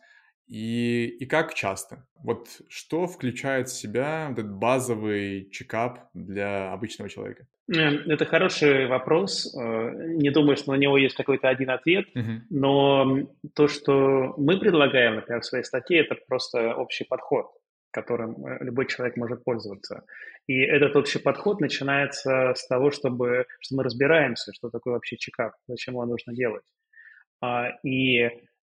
и, 0.47 1.07
и 1.21 1.27
как 1.27 1.55
часто? 1.55 2.07
Вот 2.17 2.61
что 2.69 3.07
включает 3.07 3.69
в 3.69 3.75
себя 3.75 4.31
этот 4.31 4.53
базовый 4.53 5.49
чекап 5.51 6.11
для 6.13 6.73
обычного 6.73 7.09
человека? 7.09 7.47
Эм, 7.73 8.11
это 8.11 8.27
хороший 8.27 8.87
вопрос. 8.87 9.55
Э, 9.55 9.91
не 10.17 10.31
думаю, 10.31 10.57
что 10.57 10.73
на 10.73 10.77
него 10.77 10.99
есть 10.99 11.17
какой-то 11.17 11.49
один 11.49 11.71
ответ, 11.71 12.07
uh-huh. 12.15 12.41
но 12.51 13.27
то, 13.55 13.69
что 13.69 14.35
мы 14.37 14.59
предлагаем, 14.59 15.17
например, 15.17 15.41
в 15.41 15.47
своей 15.47 15.65
статье, 15.65 16.01
это 16.01 16.15
просто 16.29 16.75
общий 16.75 17.05
подход, 17.05 17.47
которым 17.91 18.45
э, 18.45 18.65
любой 18.65 18.87
человек 18.87 19.17
может 19.17 19.45
пользоваться. 19.45 20.05
И 20.47 20.61
этот 20.61 20.95
общий 20.95 21.19
подход 21.19 21.61
начинается 21.61 22.53
с 22.55 22.67
того, 22.67 22.91
чтобы, 22.91 23.47
что 23.61 23.77
мы 23.77 23.83
разбираемся, 23.83 24.53
что 24.53 24.69
такое 24.69 24.95
вообще 24.95 25.17
чекап, 25.17 25.55
зачем 25.67 25.95
его 25.95 26.05
нужно 26.05 26.35
делать. 26.35 26.65
А, 27.41 27.71
и 27.83 28.29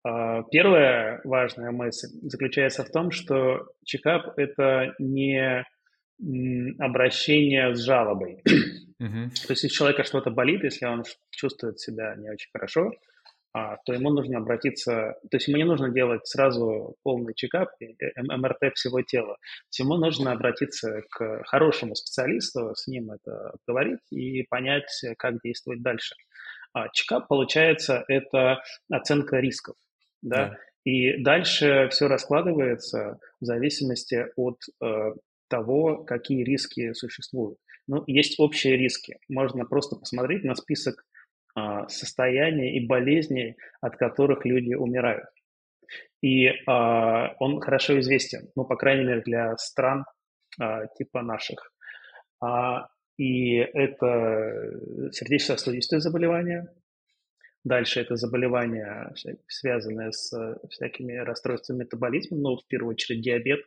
а, 0.04 0.44
первая 0.52 1.22
важная 1.24 1.72
мысль 1.72 2.08
заключается 2.24 2.84
в 2.84 2.90
том, 2.90 3.12
что 3.12 3.68
чекап– 3.86 4.34
это 4.38 4.96
не 4.98 5.64
обращение 6.80 7.76
с 7.76 7.80
жалобой. 7.80 8.44
Uh-huh. 9.02 9.30
То 9.30 9.52
есть, 9.52 9.64
если 9.64 9.68
у 9.68 9.70
человека 9.70 10.04
что-то 10.04 10.30
болит, 10.30 10.64
если 10.64 10.86
он 10.86 11.04
чувствует 11.32 11.80
себя 11.80 12.16
не 12.18 12.30
очень 12.30 12.50
хорошо, 12.52 12.92
а, 13.52 13.78
то 13.86 13.94
ему 13.94 14.12
нужно 14.12 14.38
обратиться, 14.38 15.16
то 15.30 15.38
есть 15.38 15.48
ему 15.48 15.58
не 15.58 15.64
нужно 15.64 15.90
делать 15.90 16.28
сразу 16.28 16.96
полный 17.04 17.34
чекап, 17.34 17.70
МРТ 18.16 18.74
всего 18.76 19.02
тела. 19.02 19.38
Ему 19.80 19.96
нужно 19.96 20.34
обратиться 20.34 21.02
к 21.10 21.44
хорошему 21.46 21.96
специалисту, 21.96 22.76
с 22.76 22.86
ним 22.88 23.12
это 23.12 23.52
обговорить 23.52 24.02
и 24.12 24.44
понять, 24.44 24.92
как 25.18 25.40
действовать 25.44 25.82
дальше. 25.82 26.16
А 26.74 26.90
чекап, 26.90 27.28
получается, 27.28 28.04
это 28.08 28.62
оценка 28.92 29.38
рисков. 29.38 29.76
Да? 30.22 30.50
да. 30.50 30.58
И 30.84 31.22
дальше 31.24 31.88
все 31.92 32.08
раскладывается 32.08 33.20
в 33.42 33.46
зависимости 33.46 34.28
от 34.36 34.60
э, 34.82 35.14
того, 35.50 36.04
какие 36.04 36.44
риски 36.44 36.94
существуют. 36.94 37.58
Ну, 37.88 38.04
есть 38.08 38.40
общие 38.40 38.78
риски. 38.78 39.18
Можно 39.28 39.66
просто 39.66 39.96
посмотреть 39.96 40.44
на 40.44 40.56
список 40.56 41.04
э, 41.58 41.88
состояний 41.88 42.78
и 42.78 42.86
болезней, 42.86 43.58
от 43.82 43.98
которых 43.98 44.46
люди 44.46 44.74
умирают. 44.74 45.26
И 46.22 46.46
э, 46.46 46.54
он 47.40 47.60
хорошо 47.62 48.00
известен, 48.00 48.50
ну, 48.56 48.66
по 48.66 48.76
крайней 48.76 49.06
мере, 49.06 49.22
для 49.22 49.58
стран 49.58 50.06
э, 50.62 50.88
типа 50.98 51.22
наших. 51.24 51.72
А, 52.42 52.88
и 53.18 53.56
это 53.56 54.80
сердечно-сосудистые 55.12 56.00
заболевания, 56.00 56.70
Дальше 57.66 58.00
это 58.00 58.16
заболевания, 58.16 59.14
связанные 59.48 60.14
с 60.14 60.32
всякими 60.70 61.18
расстройствами 61.18 61.80
метаболизма, 61.80 62.38
ну, 62.38 62.56
в 62.56 62.66
первую 62.68 62.94
очередь 62.94 63.22
диабет, 63.22 63.60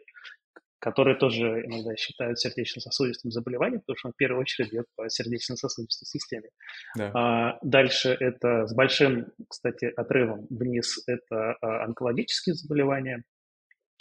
который 0.83 1.15
тоже 1.15 1.65
иногда 1.65 1.95
считают 1.95 2.41
сердечно-сосудистым 2.41 3.31
заболеванием, 3.31 3.81
потому 3.83 3.97
что 3.97 4.09
он 4.09 4.15
в 4.15 4.17
первую 4.17 4.41
очередь 4.41 4.71
идет 4.71 4.87
по 4.97 5.09
сердечно-сосудистой 5.09 6.07
системе. 6.07 6.49
Да. 6.99 7.13
А, 7.15 7.59
дальше 7.63 8.09
это 8.09 8.67
с 8.67 8.75
большим, 8.75 9.29
кстати, 9.49 9.85
отрывом 9.85 10.49
вниз 10.51 11.05
это 11.07 11.57
а, 11.61 11.85
онкологические 11.85 12.55
заболевания, 12.55 13.23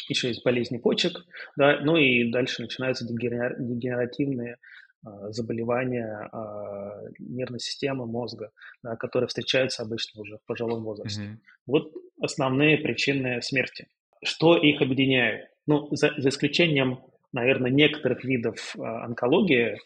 еще 0.10 0.30
есть 0.30 0.44
болезни 0.44 0.80
почек, 0.80 1.24
да, 1.56 1.80
ну 1.82 1.98
и 1.98 2.32
дальше 2.32 2.64
начинаются 2.64 3.06
дегенеративные 3.08 4.58
а, 5.06 5.32
заболевания 5.32 6.30
а, 6.32 7.00
нервной 7.20 7.60
системы, 7.60 8.08
мозга, 8.08 8.50
да, 8.82 8.96
которые 8.96 9.28
встречаются 9.28 9.84
обычно 9.84 10.20
уже 10.20 10.40
в 10.40 10.46
пожилом 10.48 10.84
возрасте. 10.84 11.22
Mm-hmm. 11.22 11.38
Вот 11.68 11.94
основные 12.20 12.80
причины 12.80 13.40
смерти. 13.44 13.88
Что 14.24 14.58
их 14.58 14.82
объединяет? 14.82 15.52
Ну, 15.72 15.88
за, 15.92 16.14
за 16.18 16.28
исключением, 16.28 17.00
наверное, 17.32 17.72
некоторых 17.72 18.26
видов 18.26 18.76
а, 18.78 19.06
онкологии, 19.06 19.80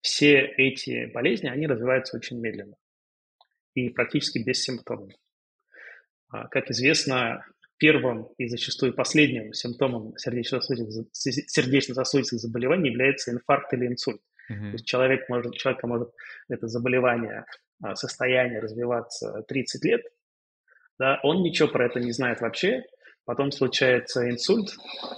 все 0.00 0.38
эти 0.42 1.06
болезни, 1.06 1.48
они 1.48 1.66
развиваются 1.66 2.16
очень 2.16 2.38
медленно 2.38 2.76
и 3.74 3.88
практически 3.88 4.38
без 4.38 4.62
симптомов. 4.62 5.10
Как 6.30 6.70
известно, 6.70 7.44
первым 7.78 8.28
и 8.38 8.46
зачастую 8.46 8.94
последним 8.94 9.52
симптомом 9.52 10.16
сердечно-сосудистых, 10.16 11.06
сердечно-сосудистых 11.12 12.38
заболеваний 12.38 12.90
является 12.90 13.32
инфаркт 13.32 13.72
или 13.72 13.88
инсульт. 13.88 14.20
Uh-huh. 14.48 14.70
То 14.70 14.72
есть 14.72 14.86
человек 14.86 15.28
может, 15.28 15.54
человека 15.54 15.86
может 15.88 16.10
это 16.48 16.68
заболевание, 16.68 17.44
а, 17.82 17.96
состояние 17.96 18.60
развиваться 18.60 19.42
30 19.48 19.84
лет, 19.84 20.02
да, 20.96 21.18
он 21.24 21.42
ничего 21.42 21.68
про 21.68 21.86
это 21.86 21.98
не 21.98 22.12
знает 22.12 22.40
вообще, 22.40 22.84
потом 23.26 23.50
случается 23.50 24.30
инсульт, 24.30 24.70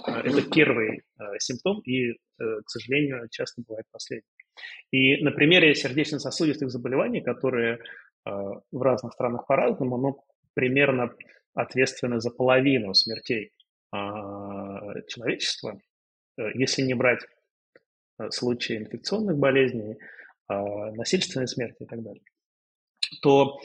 а, 0.03 0.19
это 0.19 0.41
первый 0.41 1.03
а, 1.17 1.39
симптом 1.39 1.79
и, 1.81 2.09
э, 2.09 2.15
к 2.37 2.69
сожалению, 2.69 3.27
часто 3.29 3.61
бывает 3.65 3.85
последний. 3.91 4.27
И 4.91 5.23
на 5.23 5.31
примере 5.31 5.73
сердечно-сосудистых 5.73 6.69
заболеваний, 6.69 7.21
которые 7.21 7.79
в 8.25 8.81
разных 8.81 9.13
странах 9.13 9.47
по-разному, 9.47 9.97
но 9.97 10.25
примерно 10.53 11.15
ответственны 11.53 12.19
за 12.19 12.29
половину 12.31 12.93
смертей 12.93 13.53
человечества, 15.07 15.79
если 16.37 16.81
не 16.81 16.95
брать 16.95 17.21
случаи 18.31 18.75
инфекционных 18.75 19.37
болезней, 19.37 19.97
насильственной 20.49 21.47
смерти 21.47 21.83
и 21.83 21.85
так 21.85 22.03
далее, 22.03 22.23
то 23.21 23.57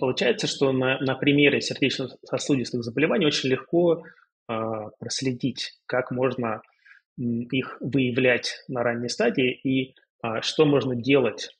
получается, 0.00 0.46
что 0.46 0.72
на, 0.72 0.98
на 1.00 1.14
примере 1.14 1.60
сердечно-сосудистых 1.60 2.82
заболеваний 2.82 3.26
очень 3.26 3.48
легко 3.50 4.04
проследить, 4.98 5.80
как 5.86 6.10
можно 6.10 6.62
их 7.16 7.76
выявлять 7.80 8.64
на 8.68 8.82
ранней 8.82 9.08
стадии 9.08 9.52
и 9.52 9.94
что 10.42 10.64
можно 10.64 10.94
делать 10.94 11.50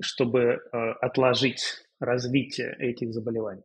чтобы 0.00 0.40
э, 0.40 0.76
отложить 1.00 1.62
развитие 2.00 2.74
этих 2.78 3.12
заболеваний. 3.12 3.64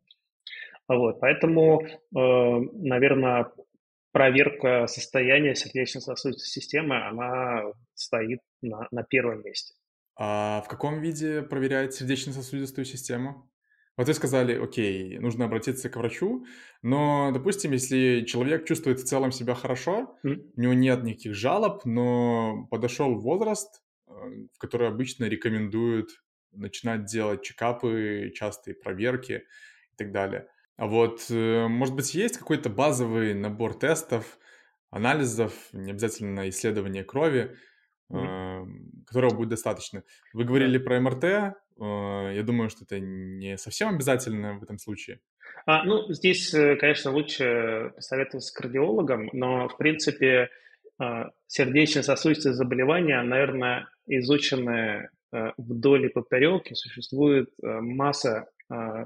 Вот, 0.88 1.20
поэтому, 1.20 1.82
э, 1.84 1.90
наверное, 2.14 3.52
проверка 4.12 4.88
состояния 4.88 5.56
сердечно-сосудистой 5.56 6.48
системы, 6.48 7.08
она 7.08 7.64
стоит 7.94 8.40
на, 8.62 8.88
на 8.92 9.04
первом 9.04 9.42
месте. 9.44 9.76
А 10.16 10.62
в 10.62 10.68
каком 10.68 11.02
виде 11.02 11.42
проверяет 11.42 11.94
сердечно-сосудистую 11.94 12.86
систему? 12.86 13.50
Вот 13.96 14.08
вы 14.08 14.14
сказали, 14.16 14.58
окей, 14.60 15.20
нужно 15.20 15.46
обратиться 15.46 15.88
к 15.88 15.96
врачу, 15.98 16.46
но, 16.82 17.30
допустим, 17.32 17.74
если 17.74 18.26
человек 18.26 18.66
чувствует 18.66 19.00
в 19.00 19.06
целом 19.06 19.32
себя 19.32 19.54
хорошо, 19.54 20.18
mm. 20.26 20.52
у 20.56 20.62
него 20.62 20.74
нет 20.74 21.04
никаких 21.04 21.36
жалоб, 21.36 21.86
но 21.86 22.68
подошел 22.72 23.14
возраст, 23.20 23.84
э, 24.08 24.12
в 24.12 24.58
который 24.58 24.88
обычно 24.88 25.26
рекомендуют 25.26 26.10
начинать 26.52 27.06
делать 27.06 27.44
чекапы, 27.44 28.32
частые 28.34 28.74
проверки 28.74 29.44
и 29.94 29.96
так 29.96 30.12
далее. 30.12 30.48
А 30.76 30.88
вот, 30.88 31.28
э, 31.30 31.68
может 31.68 31.96
быть, 31.96 32.16
есть 32.16 32.38
какой-то 32.38 32.70
базовый 32.70 33.36
набор 33.36 33.76
тестов, 33.78 34.40
анализов, 34.90 35.54
не 35.72 35.92
обязательно 35.92 36.50
исследование 36.50 37.04
крови, 37.04 37.56
mm-hmm. 38.12 38.53
Которого 39.06 39.36
будет 39.36 39.50
достаточно. 39.50 40.04
Вы 40.34 40.44
говорили 40.46 40.78
про 40.78 41.00
МРТ, 41.00 41.24
э, 41.24 41.52
я 41.78 42.44
думаю, 42.44 42.70
что 42.70 42.84
это 42.84 43.00
не 43.00 43.58
совсем 43.58 43.90
обязательно 43.90 44.60
в 44.60 44.64
этом 44.64 44.78
случае. 44.78 45.20
А, 45.66 45.84
ну, 45.84 46.12
здесь, 46.12 46.54
э, 46.54 46.76
конечно, 46.76 47.12
лучше 47.12 47.92
посоветоваться 47.96 48.50
с 48.50 48.52
кардиологом, 48.52 49.30
но, 49.34 49.68
в 49.70 49.78
принципе, 49.78 50.50
сердечно-сосудистые 51.48 52.54
заболевания, 52.54 53.22
наверное, 53.24 53.88
изучены 54.06 55.10
Э, 55.34 55.52
вдоль 55.58 56.06
и 56.06 56.10
поперек 56.10 56.68
существует 56.74 57.50
э, 57.64 57.68
масса 57.82 58.46
э, 58.72 59.06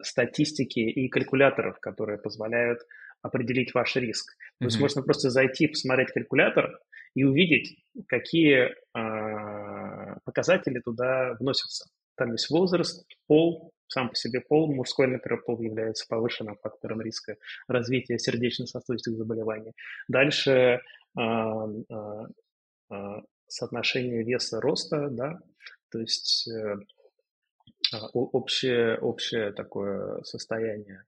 статистики 0.00 0.78
и 0.78 1.08
калькуляторов, 1.08 1.80
которые 1.80 2.18
позволяют 2.18 2.78
определить 3.20 3.74
ваш 3.74 3.96
риск. 3.96 4.32
То 4.32 4.36
mm-hmm. 4.36 4.68
есть 4.68 4.80
можно 4.80 5.02
просто 5.02 5.30
зайти, 5.30 5.66
посмотреть 5.66 6.12
калькулятор 6.12 6.78
и 7.16 7.24
увидеть, 7.24 7.76
какие 8.06 8.72
показатели 10.24 10.80
туда 10.80 11.34
вносятся. 11.40 11.88
Там 12.16 12.32
есть 12.32 12.50
возраст, 12.50 13.04
пол, 13.26 13.72
сам 13.88 14.10
по 14.10 14.14
себе 14.14 14.40
пол, 14.40 14.72
мужской, 14.72 15.06
например, 15.06 15.42
пол 15.44 15.60
является 15.60 16.06
повышенным 16.08 16.56
фактором 16.62 17.00
риска 17.00 17.36
развития 17.68 18.18
сердечно-сосудистых 18.18 19.16
заболеваний. 19.16 19.72
Дальше 20.08 20.80
соотношение 23.48 24.22
веса 24.22 24.60
роста, 24.60 25.08
да, 25.08 25.38
то 25.90 26.00
есть 26.00 26.48
э, 26.48 26.76
общее, 28.12 28.98
общее 28.98 29.52
такое 29.52 30.22
состояние 30.22 31.04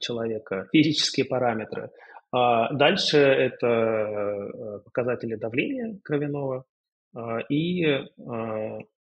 человека, 0.00 0.68
физические 0.72 1.26
параметры. 1.26 1.90
А 2.36 2.72
дальше 2.74 3.16
это 3.16 3.66
э, 3.66 4.78
показатели 4.84 5.36
давления 5.36 5.98
кровяного 6.04 6.64
и 7.48 7.82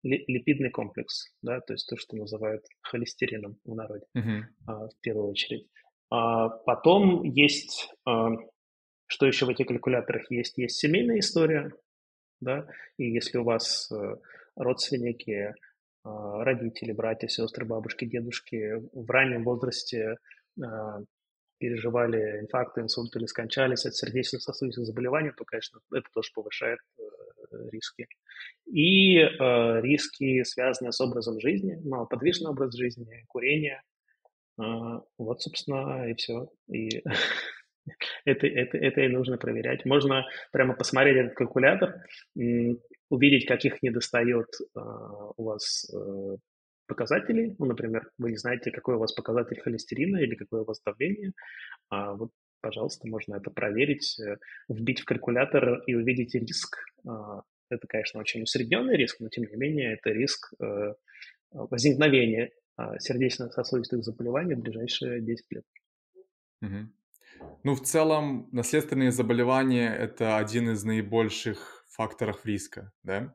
липидный 0.02 0.68
комплекс, 0.68 1.32
да, 1.40 1.60
то 1.60 1.72
есть 1.72 1.88
то, 1.88 1.96
что 1.96 2.16
называют 2.16 2.66
холестерином 2.82 3.56
в 3.64 3.74
народе, 3.74 4.04
uh-huh. 4.14 4.42
в 4.66 5.00
первую 5.00 5.30
очередь. 5.30 5.66
Потом 6.10 7.22
есть, 7.22 7.90
что 8.04 9.26
еще 9.26 9.46
в 9.46 9.48
этих 9.48 9.66
калькуляторах 9.68 10.30
есть, 10.30 10.58
есть 10.58 10.76
семейная 10.76 11.20
история, 11.20 11.72
да, 12.42 12.66
и 12.98 13.10
если 13.10 13.38
у 13.38 13.44
вас 13.44 13.90
э, 13.90 14.16
родственники, 14.56 15.54
а, 16.04 16.44
родители, 16.44 16.92
братья, 16.92 17.28
сестры, 17.28 17.64
бабушки, 17.64 18.04
дедушки 18.04 18.74
в 18.92 19.10
раннем 19.10 19.44
возрасте 19.44 20.18
а, 20.62 20.98
переживали 21.64 22.40
инфаркт, 22.40 22.76
инсульт 22.78 23.16
или 23.16 23.24
скончались 23.24 23.86
от 23.86 23.94
сердечно-сосудистых 23.94 24.84
заболеваний, 24.84 25.30
то, 25.34 25.44
конечно, 25.46 25.80
это 25.94 26.06
тоже 26.12 26.30
повышает 26.34 26.78
э, 26.98 27.02
риски. 27.72 28.06
И 28.66 29.16
э, 29.16 29.80
риски, 29.80 30.42
связанные 30.44 30.92
с 30.92 31.00
образом 31.00 31.40
жизни, 31.40 31.80
малоподвижный 31.88 32.50
образ 32.50 32.76
жизни, 32.76 33.24
курение. 33.28 33.80
Э, 34.60 35.00
вот, 35.16 35.40
собственно, 35.40 36.06
и 36.10 36.14
все. 36.14 36.50
И 36.68 37.02
это, 38.26 38.46
это, 38.46 38.76
это 38.76 39.00
и 39.00 39.08
нужно 39.08 39.38
проверять. 39.38 39.86
Можно 39.86 40.26
прямо 40.52 40.74
посмотреть 40.74 41.16
этот 41.16 41.34
калькулятор, 41.34 41.94
увидеть, 43.08 43.46
каких 43.46 43.82
недостает 43.82 44.48
э, 44.60 44.80
у 45.36 45.44
вас 45.44 45.90
э, 45.94 46.36
показателей. 46.86 47.54
Ну, 47.58 47.66
например, 47.66 48.10
вы 48.18 48.30
не 48.30 48.36
знаете, 48.36 48.70
какой 48.70 48.96
у 48.96 48.98
вас 48.98 49.12
показатель 49.12 49.60
холестерина 49.60 50.18
или 50.18 50.34
какое 50.34 50.62
у 50.62 50.64
вас 50.64 50.80
давление. 50.84 51.32
А 51.88 52.14
вот, 52.14 52.30
пожалуйста, 52.60 53.08
можно 53.08 53.36
это 53.36 53.50
проверить, 53.50 54.18
э, 54.20 54.36
вбить 54.68 55.00
в 55.00 55.04
калькулятор 55.04 55.82
и 55.86 55.94
увидеть 55.94 56.34
риск. 56.34 56.78
Э, 57.06 57.40
это, 57.70 57.86
конечно, 57.86 58.20
очень 58.20 58.42
усредненный 58.42 58.96
риск, 58.96 59.20
но 59.20 59.28
тем 59.28 59.44
не 59.44 59.56
менее 59.56 59.94
это 59.94 60.10
риск 60.10 60.52
э, 60.60 60.94
возникновения 61.52 62.50
э, 62.78 62.98
сердечно-сосудистых 62.98 64.02
заболеваний 64.02 64.54
в 64.54 64.60
ближайшие 64.60 65.20
10 65.20 65.44
лет. 65.50 65.64
Угу. 66.62 66.90
Ну, 67.64 67.74
в 67.74 67.80
целом, 67.82 68.48
наследственные 68.52 69.10
заболевания– 69.10 69.94
это 69.98 70.36
один 70.36 70.70
из 70.70 70.84
наибольших 70.84 71.84
факторов 71.88 72.44
риска, 72.44 72.92
да? 73.02 73.34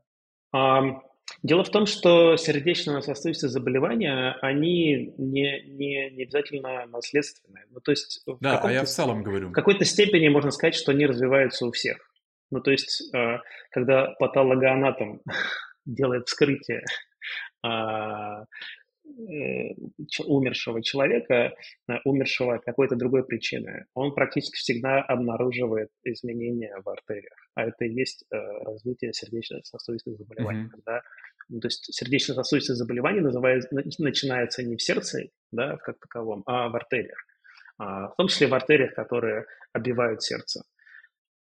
Дело 1.43 1.63
в 1.63 1.69
том, 1.69 1.85
что 1.85 2.35
сердечно-сосудистые 2.37 3.49
заболевания, 3.49 4.35
они 4.41 5.13
не, 5.17 5.61
не, 5.63 6.09
не 6.11 6.23
обязательно 6.23 6.85
наследственные. 6.87 7.65
Ну, 7.69 7.79
то 7.79 7.91
есть 7.91 8.23
да, 8.39 8.59
а 8.59 8.71
я 8.71 8.83
в 8.83 8.87
целом 8.87 9.23
говорю. 9.23 9.49
В 9.49 9.53
какой-то 9.53 9.85
степени 9.85 10.27
можно 10.27 10.51
сказать, 10.51 10.75
что 10.75 10.91
они 10.91 11.05
развиваются 11.05 11.65
у 11.65 11.71
всех. 11.71 11.97
Ну, 12.51 12.61
то 12.61 12.71
есть, 12.71 13.13
а, 13.13 13.41
когда 13.71 14.07
патологоанатом 14.19 15.21
делает 15.85 16.27
вскрытие 16.27 16.83
а, 17.61 18.39
Э, 18.39 18.45
умершего 20.25 20.81
человека, 20.81 21.53
э, 21.89 21.93
умершего 22.05 22.55
от 22.55 22.63
какой-то 22.63 22.95
другой 22.95 23.25
причины, 23.25 23.85
он 23.93 24.13
практически 24.13 24.57
всегда 24.57 25.01
обнаруживает 25.01 25.89
изменения 26.03 26.75
в 26.83 26.89
артериях. 26.89 27.33
А 27.55 27.65
это 27.65 27.85
и 27.85 27.93
есть 27.93 28.25
э, 28.31 28.37
развитие 28.37 29.13
сердечно-сосудистых 29.13 30.17
заболеваний. 30.17 30.63
Mm-hmm. 30.63 30.69
Когда, 30.69 31.01
ну, 31.49 31.59
то 31.59 31.67
есть 31.67 31.93
сердечно-сосудистые 31.93 32.75
заболевания 32.75 33.21
называют, 33.21 33.65
начинаются 33.71 34.63
не 34.63 34.75
в 34.75 34.81
сердце, 34.81 35.29
да, 35.51 35.77
как 35.77 35.99
таковом, 35.99 36.43
а 36.45 36.69
в 36.69 36.75
артериях. 36.75 37.17
А, 37.77 38.09
в 38.09 38.15
том 38.15 38.27
числе 38.27 38.47
в 38.47 38.53
артериях, 38.53 38.93
которые 38.93 39.45
обивают 39.73 40.21
сердце. 40.21 40.63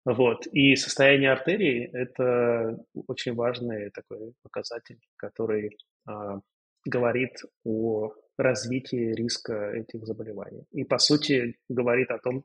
Вот. 0.06 0.47
И 0.47 0.76
состояние 0.76 1.32
артерии– 1.32 1.89
это 1.93 2.78
очень 3.08 3.36
важный 3.36 3.89
такой 3.91 4.34
показатель, 4.41 4.99
который 5.15 5.78
а, 6.06 6.39
говорит 6.86 7.38
о 7.63 8.13
развитии 8.38 9.13
риска 9.13 9.72
этих 9.72 10.06
заболеваний. 10.06 10.65
И, 10.72 10.84
по 10.84 10.98
сути, 10.98 11.58
говорит 11.69 12.12
о 12.12 12.19
том, 12.19 12.43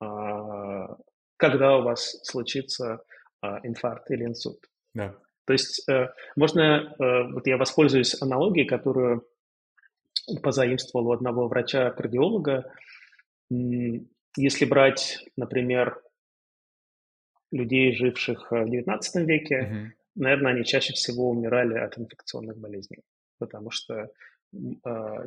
а, 0.00 0.96
когда 1.36 1.78
у 1.78 1.82
вас 1.82 2.20
случится 2.24 3.02
а, 3.40 3.60
инфаркт 3.62 4.10
или 4.10 4.24
инсульт. 4.24 4.60
Да. 4.94 5.16
То 5.46 5.54
есть 5.54 5.88
э, 5.88 6.10
можно, 6.36 6.94
э, 6.96 7.32
вот 7.32 7.44
я 7.46 7.56
воспользуюсь 7.56 8.20
аналогией, 8.22 8.68
которую 8.68 9.26
позаимствовал 10.42 11.08
у 11.08 11.12
одного 11.12 11.48
врача-кардиолога. 11.48 12.72
Если 13.48 14.64
брать, 14.64 15.24
например, 15.36 16.00
людей, 17.50 17.96
живших 17.96 18.52
в 18.52 18.54
XIX 18.54 19.00
веке, 19.24 19.56
mm-hmm. 19.56 19.86
наверное, 20.14 20.52
они 20.52 20.64
чаще 20.64 20.92
всего 20.92 21.30
умирали 21.30 21.78
от 21.78 21.98
инфекционных 21.98 22.56
болезней 22.56 23.02
потому 23.40 23.70
что 23.72 23.94
э, 24.04 24.08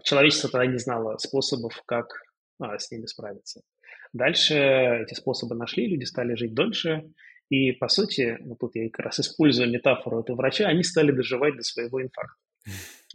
человечество 0.04 0.50
тогда 0.50 0.66
не 0.68 0.78
знало 0.78 1.18
способов, 1.18 1.82
как 1.86 2.08
а, 2.60 2.78
с 2.78 2.90
ними 2.92 3.06
справиться. 3.08 3.62
Дальше 4.14 4.54
эти 4.54 5.16
способы 5.16 5.56
нашли, 5.56 5.88
люди 5.88 6.06
стали 6.06 6.36
жить 6.36 6.54
дольше, 6.54 7.04
и, 7.50 7.74
по 7.74 7.88
сути, 7.88 8.38
вот 8.42 8.60
тут 8.60 8.76
я 8.76 8.90
как 8.90 9.08
раз 9.08 9.20
использую 9.20 9.70
метафору 9.70 10.22
этого 10.22 10.38
врача, 10.38 10.68
они 10.68 10.84
стали 10.84 11.12
доживать 11.12 11.58
до 11.58 11.64
своего 11.64 12.02
инфаркта. 12.02 12.40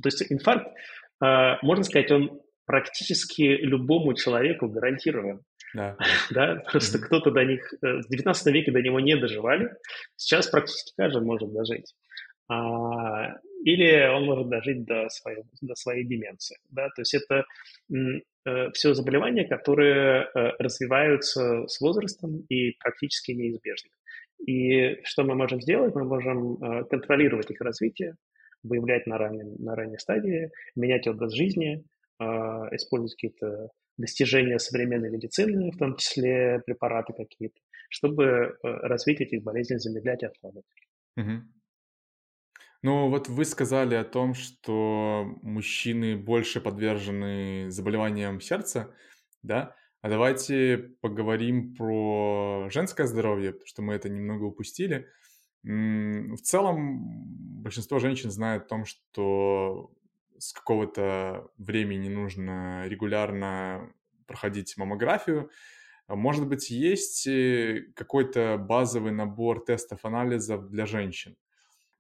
То 0.02 0.06
есть 0.06 0.22
инфаркт, 0.30 0.66
э, 1.24 1.54
можно 1.62 1.84
сказать, 1.84 2.10
он 2.10 2.40
практически 2.66 3.42
любому 3.42 4.12
человеку 4.14 4.68
гарантирован. 4.68 5.40
Да. 5.74 5.96
да, 6.30 6.56
просто 6.70 6.98
кто-то 6.98 7.30
до 7.30 7.44
них, 7.44 7.72
в 7.80 8.08
19 8.08 8.46
веке 8.54 8.72
до 8.72 8.82
него 8.82 9.00
не 9.00 9.16
доживали, 9.16 9.70
сейчас 10.16 10.48
практически 10.48 10.92
каждый 10.96 11.22
может 11.22 11.52
дожить. 11.52 11.94
А, 12.48 13.38
или 13.64 14.08
он 14.08 14.24
может 14.24 14.48
дожить 14.48 14.84
до 14.84 15.08
своей, 15.08 15.42
до 15.60 15.74
своей 15.74 16.04
деменции. 16.04 16.56
Да? 16.70 16.88
То 16.88 17.02
есть 17.02 17.14
это 17.14 17.44
э, 18.46 18.70
все 18.72 18.94
заболевания, 18.94 19.46
которые 19.46 20.22
э, 20.22 20.52
развиваются 20.58 21.66
с 21.66 21.80
возрастом 21.80 22.40
и 22.48 22.72
практически 22.78 23.32
неизбежны. 23.32 23.90
И 24.46 25.02
что 25.04 25.24
мы 25.24 25.34
можем 25.34 25.60
сделать? 25.60 25.94
Мы 25.94 26.04
можем 26.04 26.54
э, 26.62 26.84
контролировать 26.84 27.50
их 27.50 27.60
развитие, 27.60 28.14
выявлять 28.62 29.06
на 29.06 29.18
ранней, 29.18 29.44
на 29.58 29.74
ранней 29.74 29.98
стадии, 29.98 30.50
менять 30.74 31.06
образ 31.06 31.32
жизни, 31.32 31.84
использовать 32.20 33.14
какие-то 33.14 33.68
достижения 33.96 34.58
современной 34.58 35.08
медицины, 35.08 35.70
в 35.70 35.78
том 35.78 35.94
числе 35.94 36.60
препараты 36.66 37.12
какие-то, 37.12 37.60
чтобы 37.88 38.56
развитие 38.64 39.28
этих 39.28 39.44
болезней 39.44 39.78
замедлять 39.78 40.24
и 40.24 40.26
откладывать. 40.26 40.66
Угу. 41.16 41.30
Ну, 42.82 43.08
вот 43.10 43.28
вы 43.28 43.44
сказали 43.44 43.96
о 43.96 44.04
том, 44.04 44.34
что 44.34 45.24
мужчины 45.42 46.16
больше 46.16 46.60
подвержены 46.60 47.70
заболеваниям 47.70 48.40
сердца, 48.40 48.94
да? 49.42 49.74
А 50.00 50.08
давайте 50.08 50.78
поговорим 51.00 51.74
про 51.74 52.68
женское 52.70 53.06
здоровье, 53.06 53.50
потому 53.52 53.66
что 53.66 53.82
мы 53.82 53.94
это 53.94 54.08
немного 54.08 54.44
упустили. 54.44 55.08
В 55.64 56.36
целом, 56.36 57.62
большинство 57.62 57.98
женщин 57.98 58.30
знают 58.30 58.64
о 58.64 58.68
том, 58.68 58.84
что 58.84 59.90
с 60.38 60.52
какого-то 60.52 61.50
времени 61.58 62.08
нужно 62.08 62.86
регулярно 62.86 63.92
проходить 64.26 64.76
маммографию. 64.76 65.50
Может 66.06 66.46
быть, 66.46 66.70
есть 66.70 67.26
э, 67.26 67.86
какой-то 67.94 68.56
базовый 68.56 69.12
набор 69.12 69.64
тестов, 69.64 70.04
анализов 70.04 70.70
для 70.70 70.86
женщин? 70.86 71.36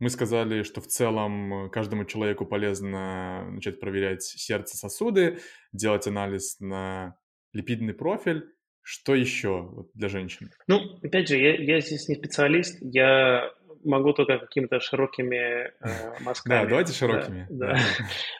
Мы 0.00 0.10
сказали, 0.10 0.62
что 0.62 0.80
в 0.80 0.86
целом 0.86 1.66
э, 1.66 1.70
каждому 1.70 2.04
человеку 2.04 2.46
полезно 2.46 3.50
начать 3.50 3.80
проверять 3.80 4.22
сердце, 4.22 4.76
сосуды, 4.76 5.38
делать 5.72 6.06
анализ 6.06 6.60
на 6.60 7.16
липидный 7.52 7.94
профиль. 7.94 8.44
Что 8.82 9.14
еще 9.14 9.86
для 9.94 10.08
женщин? 10.08 10.50
Ну, 10.66 10.80
опять 11.02 11.28
же, 11.28 11.36
я, 11.36 11.56
я 11.56 11.80
здесь 11.80 12.08
не 12.08 12.14
специалист, 12.14 12.78
я 12.80 13.50
могу 13.84 14.12
только 14.12 14.38
какими-то 14.38 14.80
широкими 14.80 15.36
э, 15.36 15.70
мазками. 16.20 16.54
Да, 16.54 16.66
давайте 16.66 16.92
широкими. 16.92 17.46
Да, 17.50 17.72
да. 17.72 17.78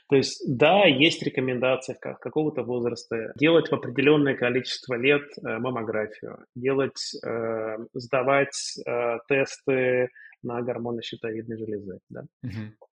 То 0.08 0.16
есть, 0.16 0.42
да, 0.46 0.84
есть 0.84 1.22
рекомендации 1.22 1.96
как 2.00 2.20
какого-то 2.20 2.62
возраста 2.62 3.32
делать 3.36 3.68
в 3.68 3.74
определенное 3.74 4.34
количество 4.34 4.94
лет 4.94 5.22
э, 5.36 5.58
маммографию, 5.58 6.44
делать, 6.54 7.14
э, 7.24 7.76
сдавать 7.94 8.78
э, 8.86 9.18
тесты 9.28 10.08
на 10.42 10.62
гормоны 10.62 11.02
щитовидной 11.02 11.56
железы. 11.56 12.00
Да? 12.08 12.24
Угу. 12.42 12.88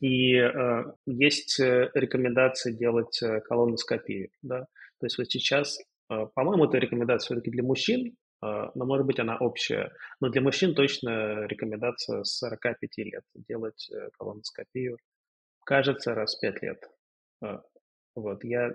И 0.00 0.34
э, 0.34 0.84
есть 1.06 1.60
э, 1.60 1.90
рекомендация 1.94 2.72
делать 2.72 3.22
э, 3.22 3.40
колоноскопию. 3.40 4.30
Да? 4.42 4.66
То 4.98 5.06
есть 5.06 5.18
вот 5.18 5.30
сейчас, 5.30 5.78
э, 6.10 6.26
по-моему, 6.34 6.64
это 6.64 6.78
рекомендация 6.78 7.26
все-таки 7.26 7.50
для 7.50 7.62
мужчин, 7.62 8.08
э, 8.08 8.70
но 8.74 8.84
может 8.84 9.06
быть 9.06 9.20
она 9.20 9.36
общая. 9.36 9.92
Но 10.20 10.28
для 10.28 10.40
мужчин 10.40 10.74
точно 10.74 11.46
рекомендация 11.46 12.24
с 12.24 12.38
45 12.38 12.98
лет 12.98 13.22
делать 13.34 13.88
э, 13.92 14.08
колоноскопию. 14.18 14.98
Кажется, 15.64 16.14
раз 16.14 16.36
в 16.36 16.40
5 16.40 16.62
лет. 16.62 16.82
Э, 17.44 17.58
вот, 18.16 18.42
я 18.42 18.74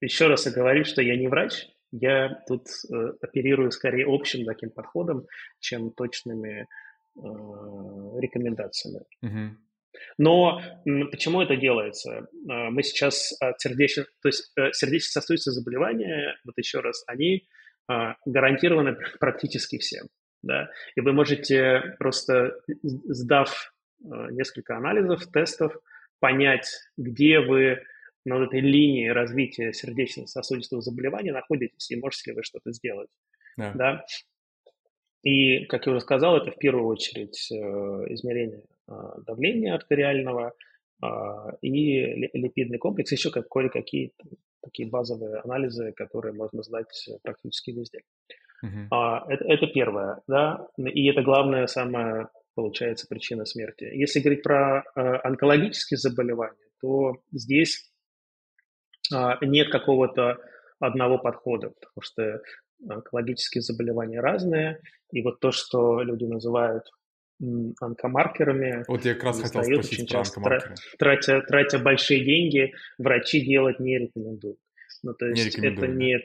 еще 0.00 0.28
раз 0.28 0.46
оговорю, 0.46 0.84
что 0.84 1.02
я 1.02 1.16
не 1.16 1.28
врач, 1.28 1.66
я 1.92 2.42
тут 2.48 2.68
э, 2.90 3.12
оперирую 3.20 3.70
скорее 3.70 4.06
общим 4.08 4.44
таким 4.46 4.70
подходом, 4.70 5.26
чем 5.60 5.90
точными 5.90 6.66
рекомендациями. 7.14 9.04
Угу. 9.22 9.56
Но 10.18 10.60
почему 11.10 11.42
это 11.42 11.56
делается? 11.56 12.10
Э, 12.48 12.70
мы 12.70 12.82
сейчас 12.82 13.34
от 13.40 13.60
сердечных, 13.60 14.06
то 14.22 14.28
есть 14.28 14.52
э, 14.56 14.72
сердечно-сосудистые 14.72 15.52
заболевания, 15.52 16.36
вот 16.44 16.56
еще 16.56 16.80
раз, 16.80 17.04
они 17.06 17.46
гарантированы 18.24 18.96
практически 19.20 19.76
всем. 19.78 20.06
Да? 20.42 20.70
И 20.96 21.00
вы 21.00 21.12
можете 21.12 21.94
просто, 21.98 22.52
сдав 22.82 23.74
несколько 24.30 24.76
анализов, 24.76 25.26
тестов, 25.30 25.74
понять, 26.20 26.68
где 26.96 27.40
вы 27.40 27.82
на 28.24 28.38
вот 28.38 28.48
этой 28.48 28.60
линии 28.60 29.08
развития 29.08 29.72
сердечно-сосудистого 29.72 30.80
заболевания 30.80 31.32
находитесь, 31.32 31.90
и 31.90 31.96
можете 31.96 32.30
ли 32.30 32.36
вы 32.36 32.42
что-то 32.44 32.72
сделать. 32.72 33.10
Да. 33.56 33.72
Да? 33.74 34.04
И, 35.22 35.66
как 35.66 35.86
я 35.86 35.92
уже 35.92 36.00
сказал, 36.00 36.36
это 36.36 36.50
в 36.50 36.58
первую 36.58 36.86
очередь 36.86 37.48
э, 37.52 37.54
измерение 38.12 38.62
а, 38.88 39.20
давления 39.20 39.74
артериального 39.74 40.52
а, 41.00 41.56
и 41.60 42.28
липидный 42.34 42.78
комплекс, 42.78 43.12
еще 43.12 43.30
как 43.30 43.48
кое-какие 43.48 44.12
такие 44.62 44.88
базовые 44.88 45.38
анализы, 45.40 45.92
которые 45.92 46.34
можно 46.34 46.62
сдать 46.62 47.08
практически 47.22 47.70
везде. 47.70 48.00
Uh-huh. 48.64 49.24
Это, 49.28 49.44
это 49.44 49.66
первое, 49.66 50.22
да, 50.28 50.68
и 50.76 51.08
это 51.08 51.22
главная 51.22 51.66
самая, 51.66 52.28
получается, 52.54 53.08
причина 53.08 53.44
смерти. 53.44 53.84
Если 53.84 54.20
говорить 54.20 54.44
про 54.44 54.84
э, 54.94 55.00
онкологические 55.00 55.98
заболевания, 55.98 56.54
то 56.80 57.16
здесь 57.32 57.90
нет 59.42 59.70
какого-то 59.70 60.38
одного 60.78 61.18
подхода, 61.18 61.70
потому 61.70 62.02
что 62.02 62.40
онкологические 62.88 63.62
заболевания 63.62 64.20
разные, 64.20 64.80
и 65.12 65.22
вот 65.22 65.40
то, 65.40 65.52
что 65.52 66.02
люди 66.02 66.24
называют 66.24 66.84
онкомаркерами. 67.80 68.84
Вот 68.88 69.04
я 69.04 69.14
как 69.14 69.24
раз 69.24 69.40
хотел 69.40 69.64
спросить 69.64 70.10
про 70.10 70.20
онкомаркеры. 70.20 70.74
Тратя, 70.98 71.40
тратя 71.42 71.78
большие 71.78 72.24
деньги, 72.24 72.72
врачи 72.98 73.44
делать 73.44 73.80
не 73.80 73.98
рекомендуют. 73.98 74.58
Ну, 75.02 75.14
то 75.14 75.26
есть 75.26 75.58
не 75.58 75.66
это 75.66 75.86
не, 75.88 76.20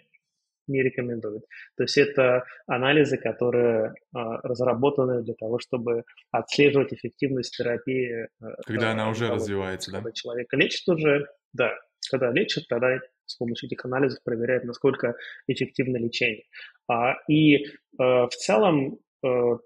не 0.68 0.84
рекомендуют. 0.84 1.46
То 1.76 1.84
есть 1.84 1.98
это 1.98 2.46
анализы, 2.68 3.18
которые 3.18 3.94
а, 4.14 4.38
разработаны 4.42 5.24
для 5.24 5.34
того, 5.34 5.60
чтобы 5.60 6.04
отслеживать 6.32 6.94
эффективность 6.94 7.58
терапии. 7.58 8.28
А, 8.40 8.62
когда 8.66 8.92
она 8.92 9.10
уже 9.10 9.30
развивается, 9.30 9.92
когда 9.92 10.10
да? 10.10 10.12
человека 10.12 10.56
лечит 10.56 10.88
уже, 10.88 11.28
да. 11.54 11.74
Когда 12.12 12.32
лечит, 12.32 12.68
тогда 12.68 13.00
с 13.28 13.36
помощью 13.36 13.68
этих 13.68 13.86
анализов 13.86 14.24
проверяют, 14.24 14.64
насколько 14.64 15.16
эффективно 15.48 15.98
лечение. 15.98 16.46
А, 16.88 17.16
и 17.28 17.66
э, 17.66 17.68
в 17.98 18.30
целом, 18.30 19.00
э, 19.24 19.58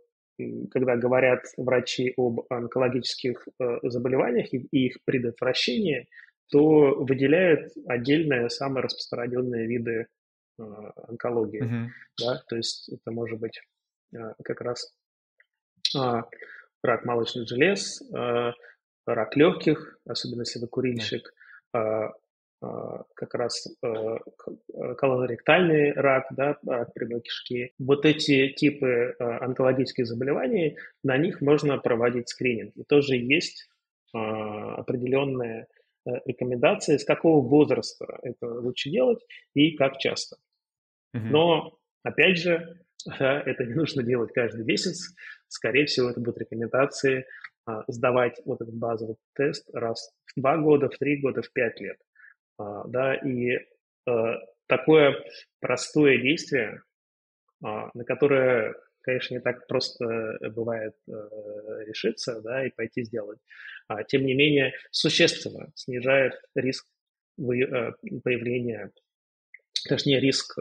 когда 0.71 0.97
говорят 0.97 1.45
врачи 1.57 2.13
об 2.17 2.41
онкологических 2.49 3.47
э, 3.59 3.77
заболеваниях 3.83 4.53
и 4.53 4.67
их 4.71 4.97
предотвращении, 5.05 6.07
то 6.49 6.95
выделяют 6.95 7.71
отдельные 7.87 8.49
самые 8.49 8.83
распространенные 8.83 9.67
виды 9.67 10.07
онкологии. 10.57 11.63
Mm-hmm. 11.63 11.87
Да? 12.19 12.43
То 12.49 12.57
есть 12.57 12.89
это 12.89 13.09
может 13.11 13.39
быть 13.39 13.61
как 14.43 14.59
раз 14.59 14.93
рак 15.95 17.05
молочных 17.05 17.47
желез, 17.47 18.03
рак 19.05 19.35
легких, 19.37 19.97
особенно 20.05 20.41
если 20.41 20.59
вы 20.59 20.67
курильщик. 20.67 21.33
А, 21.73 22.11
как 23.15 23.33
раз 23.33 23.67
э, 23.81 23.87
э, 23.87 24.93
колоректальный 24.95 25.93
рак, 25.93 26.27
да, 26.31 26.57
рак 26.65 26.93
прямой 26.93 27.21
кишки. 27.21 27.73
Вот 27.79 28.05
эти 28.05 28.49
типы 28.49 29.15
э, 29.17 29.23
онкологических 29.23 30.05
заболеваний, 30.05 30.77
на 31.03 31.17
них 31.17 31.41
можно 31.41 31.79
проводить 31.79 32.29
скрининг. 32.29 32.75
И 32.75 32.83
тоже 32.83 33.15
есть 33.15 33.67
определенные 34.13 35.67
рекомендации, 36.25 36.97
с 36.97 37.05
какого 37.05 37.47
возраста 37.47 38.19
это 38.23 38.59
лучше 38.59 38.89
делать 38.89 39.19
и 39.53 39.77
как 39.77 39.99
часто. 39.99 40.35
Но, 41.13 41.79
опять 42.03 42.37
же, 42.37 42.81
это 43.19 43.63
не 43.63 43.73
нужно 43.73 44.03
делать 44.03 44.33
каждый 44.33 44.65
месяц. 44.65 45.15
Скорее 45.47 45.85
всего, 45.85 46.09
это 46.09 46.19
будут 46.19 46.39
рекомендации 46.39 47.25
сдавать 47.87 48.41
вот 48.43 48.61
этот 48.61 48.75
базовый 48.75 49.15
тест 49.33 49.69
раз 49.73 50.11
в 50.25 50.41
два 50.41 50.57
года, 50.57 50.89
в 50.89 50.97
три 50.97 51.21
года, 51.21 51.41
в 51.41 51.53
пять 51.53 51.79
лет. 51.79 51.97
А, 52.57 52.87
да, 52.87 53.15
и 53.15 53.57
э, 53.57 53.59
такое 54.67 55.15
простое 55.59 56.17
действие, 56.17 56.81
а, 57.63 57.89
на 57.93 58.03
которое, 58.03 58.75
конечно, 59.01 59.35
не 59.35 59.41
так 59.41 59.67
просто 59.67 60.37
бывает 60.53 60.95
э, 61.07 61.11
решиться, 61.85 62.41
да, 62.41 62.65
и 62.65 62.71
пойти 62.71 63.03
сделать, 63.03 63.39
а, 63.87 64.03
тем 64.03 64.25
не 64.25 64.33
менее 64.33 64.73
существенно 64.91 65.71
снижает 65.75 66.33
риск 66.55 66.87
э, 67.37 67.41
появления, 68.23 68.91
точнее, 69.87 70.19
риск 70.19 70.57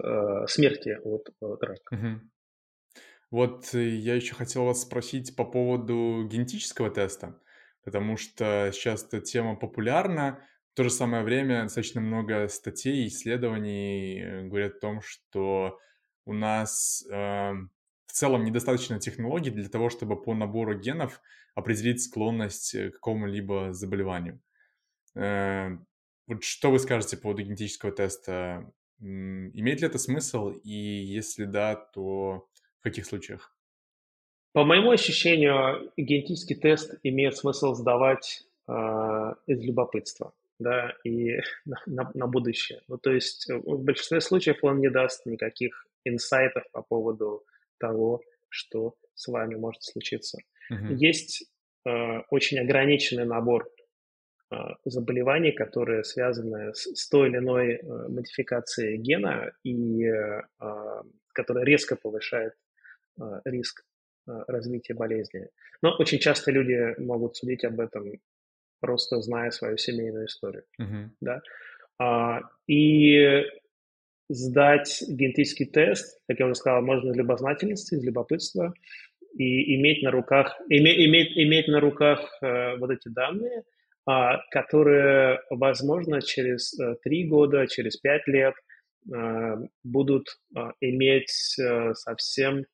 смерти 0.47 0.99
от, 1.03 1.29
рака. 1.63 2.21
Вот 3.31 3.73
я 3.75 4.17
еще 4.17 4.35
хотел 4.35 4.65
вас 4.65 4.83
спросить 4.83 5.37
по 5.37 5.45
поводу 5.45 6.27
генетического 6.29 6.91
теста, 6.91 7.41
потому 7.85 8.17
что 8.17 8.71
сейчас 8.73 9.05
эта 9.05 9.21
тема 9.21 9.55
популярна, 9.55 10.45
В 10.73 10.77
то 10.77 10.85
же 10.85 10.91
самое 10.91 11.25
время 11.25 11.65
достаточно 11.65 12.01
много 12.01 12.49
статей, 12.49 13.07
исследований 13.07 14.21
э, 14.21 14.43
говорят 14.45 14.77
о 14.77 14.81
том, 14.81 15.01
что 15.03 15.79
у 16.25 16.33
нас 16.33 17.05
э, 17.11 17.53
в 18.07 18.13
целом 18.13 18.45
недостаточно 18.45 19.01
технологий 19.01 19.51
для 19.51 19.69
того, 19.69 19.91
чтобы 19.91 20.21
по 20.21 20.35
набору 20.35 20.79
генов 20.79 21.21
определить 21.55 22.03
склонность 22.03 22.77
к 22.77 22.93
какому-либо 22.93 23.73
заболеванию. 23.73 24.41
Э, 25.17 25.77
вот 26.27 26.45
что 26.45 26.71
вы 26.71 26.79
скажете 26.79 27.17
по 27.17 27.25
поводу 27.25 27.43
генетического 27.43 27.91
теста? 27.93 28.73
Имеет 29.01 29.81
ли 29.81 29.87
это 29.87 29.99
смысл? 29.99 30.51
И 30.51 30.71
если 30.71 31.45
да, 31.45 31.75
то 31.75 32.49
в 32.79 32.83
каких 32.83 33.07
случаях? 33.07 33.55
По 34.53 34.65
моему 34.65 34.91
ощущению, 34.91 35.93
генетический 35.97 36.57
тест 36.57 36.95
имеет 37.03 37.37
смысл 37.37 37.75
сдавать 37.75 38.45
э, 38.69 38.73
из 39.47 39.61
любопытства, 39.63 40.33
да, 40.61 40.95
и 41.05 41.39
на, 41.87 42.11
на 42.15 42.27
будущее. 42.27 42.83
Ну, 42.87 42.99
то 42.99 43.11
есть 43.11 43.51
э, 43.51 43.57
в 43.57 43.83
большинстве 43.83 44.21
случаев 44.21 44.63
он 44.63 44.81
не 44.81 44.91
даст 44.91 45.27
никаких 45.27 45.87
инсайтов 46.05 46.65
по 46.73 46.83
поводу 46.83 47.45
того, 47.79 48.23
что 48.49 48.95
с 49.15 49.29
вами 49.29 49.57
может 49.57 49.83
случиться. 49.83 50.39
Uh-huh. 50.73 50.95
Есть 50.95 51.51
э, 51.87 51.91
очень 52.31 52.59
ограниченный 52.61 53.25
набор 53.25 53.69
э, 54.51 54.57
заболеваний, 54.85 55.53
которые 55.53 56.05
связаны 56.05 56.75
с, 56.75 56.95
с 56.95 57.09
той 57.09 57.29
или 57.29 57.39
иной 57.39 57.75
э, 57.75 58.09
модификацией 58.09 58.99
гена 58.99 59.53
и 59.65 60.05
э, 60.05 60.43
э 60.61 61.03
которая 61.33 61.65
резко 61.65 61.95
повышает 61.95 62.55
э, 63.21 63.23
риск 63.45 63.85
Э, 64.31 64.45
развития 64.49 64.95
болезни. 64.95 65.49
Но 65.83 65.97
очень 65.99 66.19
часто 66.19 66.53
люди 66.53 66.95
могут 67.01 67.37
судить 67.37 67.65
об 67.65 67.81
этом, 67.81 68.13
просто 68.81 69.21
зная 69.21 69.51
свою 69.51 69.77
семейную 69.77 70.27
историю. 70.27 70.65
Uh-huh. 70.81 71.09
Да? 71.21 71.41
А, 71.99 72.41
и 72.67 73.45
сдать 74.29 75.03
генетический 75.09 75.67
тест, 75.67 76.21
как 76.29 76.39
я 76.39 76.47
уже 76.47 76.55
сказал, 76.55 76.83
можно 76.83 77.11
из 77.11 77.17
любознательности, 77.17 77.95
из 77.95 78.05
любопытства, 78.05 78.73
и 79.37 79.77
иметь 79.77 80.03
на 80.03 80.11
руках, 80.11 80.59
име, 80.69 81.05
иметь, 81.07 81.37
иметь 81.37 81.69
на 81.69 81.81
руках 81.81 82.21
э, 82.43 82.77
вот 82.77 82.91
эти 82.91 83.09
данные, 83.09 83.63
э, 84.09 84.13
которые, 84.51 85.41
возможно, 85.51 86.21
через 86.21 86.79
э, 86.79 86.97
три 87.03 87.29
года, 87.29 87.67
через 87.67 87.97
пять 87.97 88.27
лет 88.27 88.55
э, 89.13 89.57
будут 89.85 90.39
э, 90.57 90.61
иметь 90.81 91.57
э, 91.59 91.95
совсем 91.95 92.65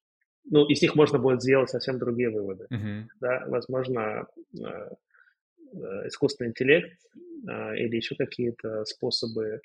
ну, 0.49 0.65
из 0.67 0.81
них 0.81 0.95
можно 0.95 1.19
будет 1.19 1.43
сделать 1.43 1.71
совсем 1.71 1.99
другие 1.99 2.31
выводы. 2.31 2.67
Uh-huh. 2.73 3.05
Да, 3.21 3.45
возможно, 3.49 4.27
э, 4.57 4.65
э, 4.65 4.89
искусственный 6.07 6.51
интеллект 6.51 6.99
э, 7.49 7.77
или 7.79 7.97
еще 7.97 8.15
какие-то 8.17 8.85
способы 8.85 9.61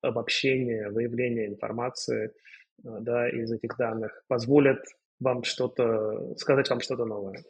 обобщения, 0.00 0.88
выявления 0.88 1.46
информации 1.46 2.32
да, 2.78 3.28
из 3.28 3.52
этих 3.52 3.76
данных 3.76 4.22
позволят 4.28 4.78
вам 5.20 5.44
что-то, 5.44 6.34
сказать 6.36 6.68
вам 6.70 6.80
что-то 6.80 7.04
новое. 7.04 7.42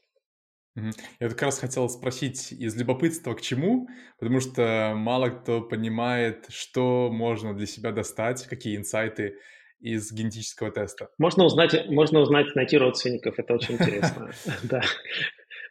Я 1.21 1.31
как 1.31 1.43
раз 1.43 1.59
хотел 1.59 1.89
спросить 1.89 2.53
из 2.53 2.77
любопытства 2.77 3.35
к 3.35 3.41
чему, 3.41 3.89
потому 4.19 4.41
что 4.41 4.93
мало 4.95 5.31
кто 5.31 5.63
понимает, 5.63 6.47
что 6.51 7.09
можно 7.11 7.55
для 7.55 7.67
себя 7.67 7.93
достать, 7.93 8.47
какие 8.47 8.77
инсайты 8.77 9.39
из 9.81 10.13
генетического 10.13 10.71
теста? 10.71 11.09
Можно 11.19 11.45
узнать, 11.45 11.89
можно 11.89 12.21
узнать, 12.21 12.55
найти 12.55 12.77
родственников, 12.77 13.39
это 13.39 13.55
очень 13.55 13.75
интересно. 13.75 14.31
Да. 14.65 14.83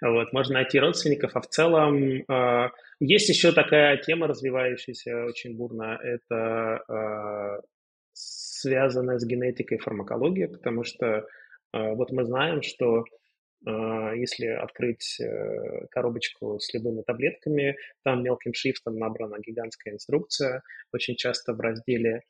Вот, 0.01 0.33
можно 0.33 0.55
найти 0.55 0.79
родственников, 0.79 1.31
а 1.35 1.41
в 1.41 1.47
целом 1.47 1.97
э, 1.97 2.69
есть 2.99 3.29
еще 3.29 3.51
такая 3.51 3.97
тема, 3.97 4.27
развивающаяся 4.27 5.25
очень 5.25 5.55
бурно, 5.55 5.99
это 6.01 6.83
э, 6.87 7.61
связанная 8.13 9.19
с 9.19 9.25
генетикой 9.25 9.77
и 9.77 9.81
фармакологией, 9.81 10.49
потому 10.49 10.83
что 10.83 11.05
э, 11.05 11.23
вот 11.71 12.11
мы 12.11 12.25
знаем, 12.25 12.61
что 12.61 13.03
если 13.67 14.45
открыть 14.45 15.19
коробочку 15.89 16.59
с 16.59 16.71
любыми 16.75 17.01
таблетками, 17.01 17.75
там 18.03 18.21
мелким 18.21 18.53
шрифтом 18.53 18.99
набрана 18.99 19.37
гигантская 19.39 19.95
инструкция. 19.95 20.61
Очень 20.93 21.15
часто 21.15 21.53
в 21.53 21.59
разделе 21.59 22.21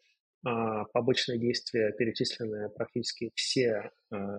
побочные 0.46 1.40
действия, 1.40 1.92
перечисленные 1.92 2.70
практически 2.70 3.32
все 3.34 3.90
а, 4.12 4.38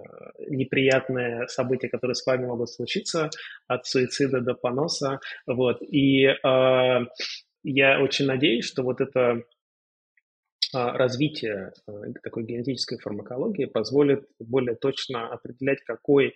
неприятные 0.48 1.48
события, 1.48 1.88
которые 1.88 2.14
с 2.14 2.24
вами 2.24 2.46
могут 2.46 2.70
случиться, 2.70 3.28
от 3.66 3.86
суицида 3.86 4.40
до 4.40 4.54
поноса. 4.54 5.18
Вот. 5.46 5.82
И 5.82 6.26
э, 6.26 6.36
я 7.64 8.00
очень 8.00 8.26
надеюсь, 8.26 8.64
что 8.66 8.84
вот 8.84 9.00
это 9.00 9.42
развитие 10.72 11.72
такой 12.22 12.44
генетической 12.44 12.98
фармакологии 12.98 13.66
позволит 13.66 14.28
более 14.38 14.76
точно 14.76 15.28
определять, 15.28 15.82
какой 15.84 16.34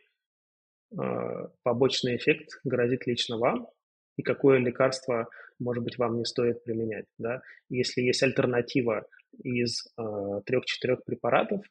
побочный 1.62 2.16
эффект 2.16 2.61
грозит 2.64 3.06
лично 3.06 3.38
вам 3.38 3.68
и 4.16 4.22
какое 4.22 4.59
лекарство, 4.59 5.28
может 5.59 5.85
быть, 5.85 5.98
вам 5.98 6.18
не 6.18 6.24
стоит 6.24 6.64
применять. 6.64 7.06
Да? 7.18 7.42
Если 7.68 8.02
есть 8.02 8.22
альтернатива 8.22 9.06
из 9.42 9.87
э, 9.96 10.40
трех-четырех 10.46 11.05
препаратов, 11.05 11.64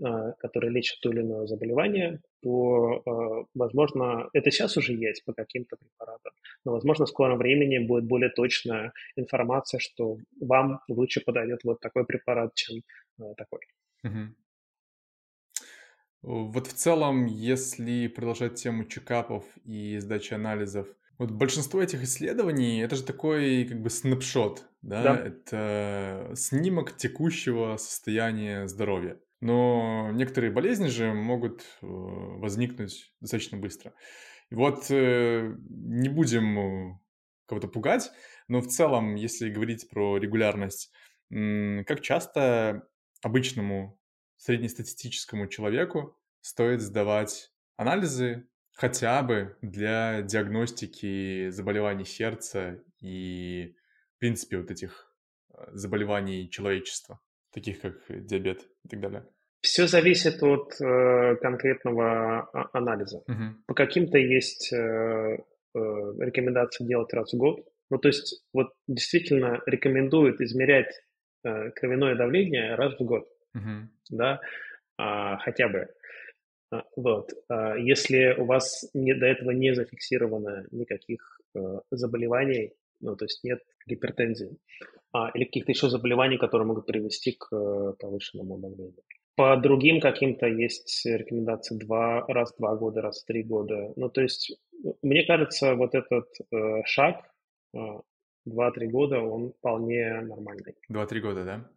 э, 0.00 0.32
которые 0.38 0.72
лечат 0.72 1.00
то 1.00 1.10
или 1.10 1.20
иное 1.20 1.46
заболевание, 1.46 2.20
то, 2.42 3.02
э, 3.04 3.44
возможно, 3.54 4.28
это 4.32 4.50
сейчас 4.50 4.76
уже 4.76 4.92
есть 4.94 5.24
по 5.24 5.32
каким-то 5.32 5.76
препаратам, 5.76 6.32
но, 6.64 6.72
возможно, 6.72 7.06
в 7.06 7.08
скором 7.08 7.38
времени 7.38 7.78
будет 7.78 8.04
более 8.04 8.30
точная 8.30 8.92
информация, 9.16 9.80
что 9.80 10.18
вам 10.40 10.80
лучше 10.88 11.20
подойдет 11.20 11.60
вот 11.64 11.80
такой 11.80 12.04
препарат, 12.04 12.54
чем 12.54 12.82
такой. 13.36 13.60
Угу. 14.04 14.34
Вот 16.22 16.66
в 16.66 16.72
целом, 16.72 17.26
если 17.26 18.06
продолжать 18.06 18.54
тему 18.54 18.84
чекапов 18.84 19.44
и 19.64 19.98
сдачи 19.98 20.32
анализов, 20.32 20.88
вот 21.18 21.30
большинство 21.30 21.82
этих 21.82 22.02
исследований 22.02 22.80
это 22.80 22.96
же 22.96 23.04
такой 23.04 23.64
как 23.64 23.80
бы 23.80 23.90
снапшот, 23.90 24.66
да? 24.82 25.02
да. 25.02 25.16
Это 25.16 26.32
снимок 26.34 26.96
текущего 26.96 27.76
состояния 27.76 28.66
здоровья. 28.66 29.18
Но 29.40 30.10
некоторые 30.12 30.50
болезни 30.50 30.86
же 30.88 31.12
могут 31.12 31.60
э, 31.60 31.86
возникнуть 31.86 33.12
достаточно 33.20 33.58
быстро. 33.58 33.92
И 34.50 34.54
вот 34.54 34.86
э, 34.90 35.54
не 35.68 36.08
будем 36.08 37.00
кого-то 37.46 37.68
пугать, 37.68 38.10
но 38.48 38.60
в 38.60 38.68
целом, 38.68 39.14
если 39.16 39.50
говорить 39.50 39.88
про 39.90 40.16
регулярность, 40.16 40.90
как 41.30 42.00
часто 42.00 42.88
обычному 43.22 43.98
среднестатистическому 44.36 45.46
человеку 45.48 46.18
стоит 46.40 46.80
сдавать 46.80 47.52
анализы 47.76 48.46
хотя 48.74 49.22
бы 49.22 49.56
для 49.62 50.22
диагностики 50.22 51.50
заболеваний 51.50 52.04
сердца 52.04 52.80
и, 53.00 53.74
в 54.16 54.18
принципе, 54.18 54.58
вот 54.58 54.70
этих 54.70 55.12
э, 55.56 55.64
заболеваний 55.72 56.50
человечества, 56.50 57.20
таких 57.52 57.80
как 57.80 57.94
диабет 58.08 58.68
и 58.84 58.88
так 58.88 59.00
далее? 59.00 59.26
Все 59.60 59.86
зависит 59.86 60.42
от 60.42 60.78
э, 60.80 61.36
конкретного 61.36 62.50
а, 62.52 62.68
анализа. 62.74 63.18
Угу. 63.26 63.64
По 63.66 63.74
каким-то 63.74 64.18
есть 64.18 64.70
э, 64.72 64.76
э, 64.76 65.38
рекомендации 65.74 66.84
делать 66.84 67.12
раз 67.14 67.32
в 67.32 67.36
год. 67.38 67.66
Ну, 67.90 67.98
то 67.98 68.08
есть, 68.08 68.44
вот 68.52 68.74
действительно 68.88 69.62
рекомендуют 69.64 70.40
измерять 70.42 70.92
э, 71.44 71.70
кровяное 71.70 72.14
давление 72.14 72.74
раз 72.74 72.94
в 72.98 73.04
год. 73.04 73.26
Угу. 73.54 73.88
Да, 74.10 74.40
а, 74.98 75.38
хотя 75.38 75.68
бы. 75.68 75.88
Вот. 76.96 77.30
А, 77.48 77.76
если 77.76 78.34
у 78.38 78.44
вас 78.44 78.88
не, 78.94 79.14
до 79.14 79.26
этого 79.26 79.50
не 79.50 79.74
зафиксировано 79.74 80.66
никаких 80.70 81.40
э, 81.54 81.60
заболеваний, 81.90 82.72
ну, 83.00 83.16
то 83.16 83.24
есть 83.24 83.44
нет 83.44 83.60
гипертензии, 83.86 84.56
а, 85.12 85.30
или 85.34 85.44
каких-то 85.44 85.72
еще 85.72 85.88
заболеваний, 85.88 86.38
которые 86.38 86.66
могут 86.66 86.86
привести 86.86 87.32
к 87.32 87.48
э, 87.52 87.92
повышенному 87.98 88.58
давлению. 88.58 89.02
По 89.36 89.56
другим 89.56 90.00
каким-то 90.00 90.46
есть 90.46 91.04
рекомендации 91.04 91.76
два, 91.76 92.24
раз 92.26 92.52
в 92.52 92.58
два 92.58 92.76
года, 92.76 93.02
раз 93.02 93.22
в 93.22 93.26
три 93.26 93.42
года. 93.42 93.92
Ну, 93.96 94.08
то 94.08 94.20
есть, 94.22 94.56
мне 95.02 95.24
кажется, 95.24 95.74
вот 95.74 95.94
этот 95.94 96.28
э, 96.52 96.82
шаг, 96.84 97.24
э, 97.74 97.78
два-три 98.44 98.88
года, 98.88 99.20
он 99.20 99.52
вполне 99.52 100.20
нормальный. 100.20 100.76
Два-три 100.88 101.20
года, 101.20 101.44
да? 101.44 101.70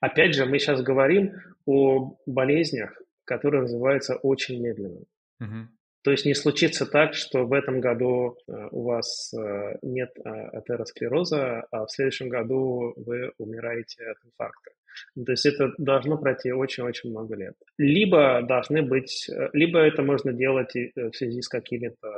Опять 0.00 0.34
же, 0.34 0.46
мы 0.46 0.58
сейчас 0.58 0.82
говорим 0.82 1.32
о 1.66 2.16
болезнях, 2.26 3.00
который 3.24 3.60
развивается 3.60 4.16
очень 4.16 4.62
медленно. 4.62 5.04
Угу. 5.40 5.68
То 6.02 6.12
есть 6.12 6.24
не 6.24 6.34
случится 6.34 6.86
так, 6.86 7.14
что 7.14 7.44
в 7.44 7.52
этом 7.52 7.80
году 7.80 8.36
э, 8.48 8.68
у 8.70 8.84
вас 8.84 9.32
э, 9.34 9.76
нет 9.82 10.10
э, 10.16 10.28
атеросклероза, 10.28 11.66
а 11.70 11.84
в 11.84 11.90
следующем 11.90 12.30
году 12.30 12.94
вы 12.96 13.32
умираете 13.38 14.04
от 14.06 14.16
инфаркта. 14.24 14.70
То 15.14 15.32
есть 15.32 15.44
это 15.46 15.72
должно 15.76 16.16
пройти 16.16 16.52
очень-очень 16.52 17.10
много 17.10 17.36
лет. 17.36 17.54
Либо 17.78 18.42
должны 18.42 18.82
быть, 18.82 19.30
либо 19.52 19.78
это 19.78 20.02
можно 20.02 20.32
делать 20.32 20.74
в 20.74 21.12
связи 21.12 21.42
с 21.42 21.48
какими-то 21.48 22.08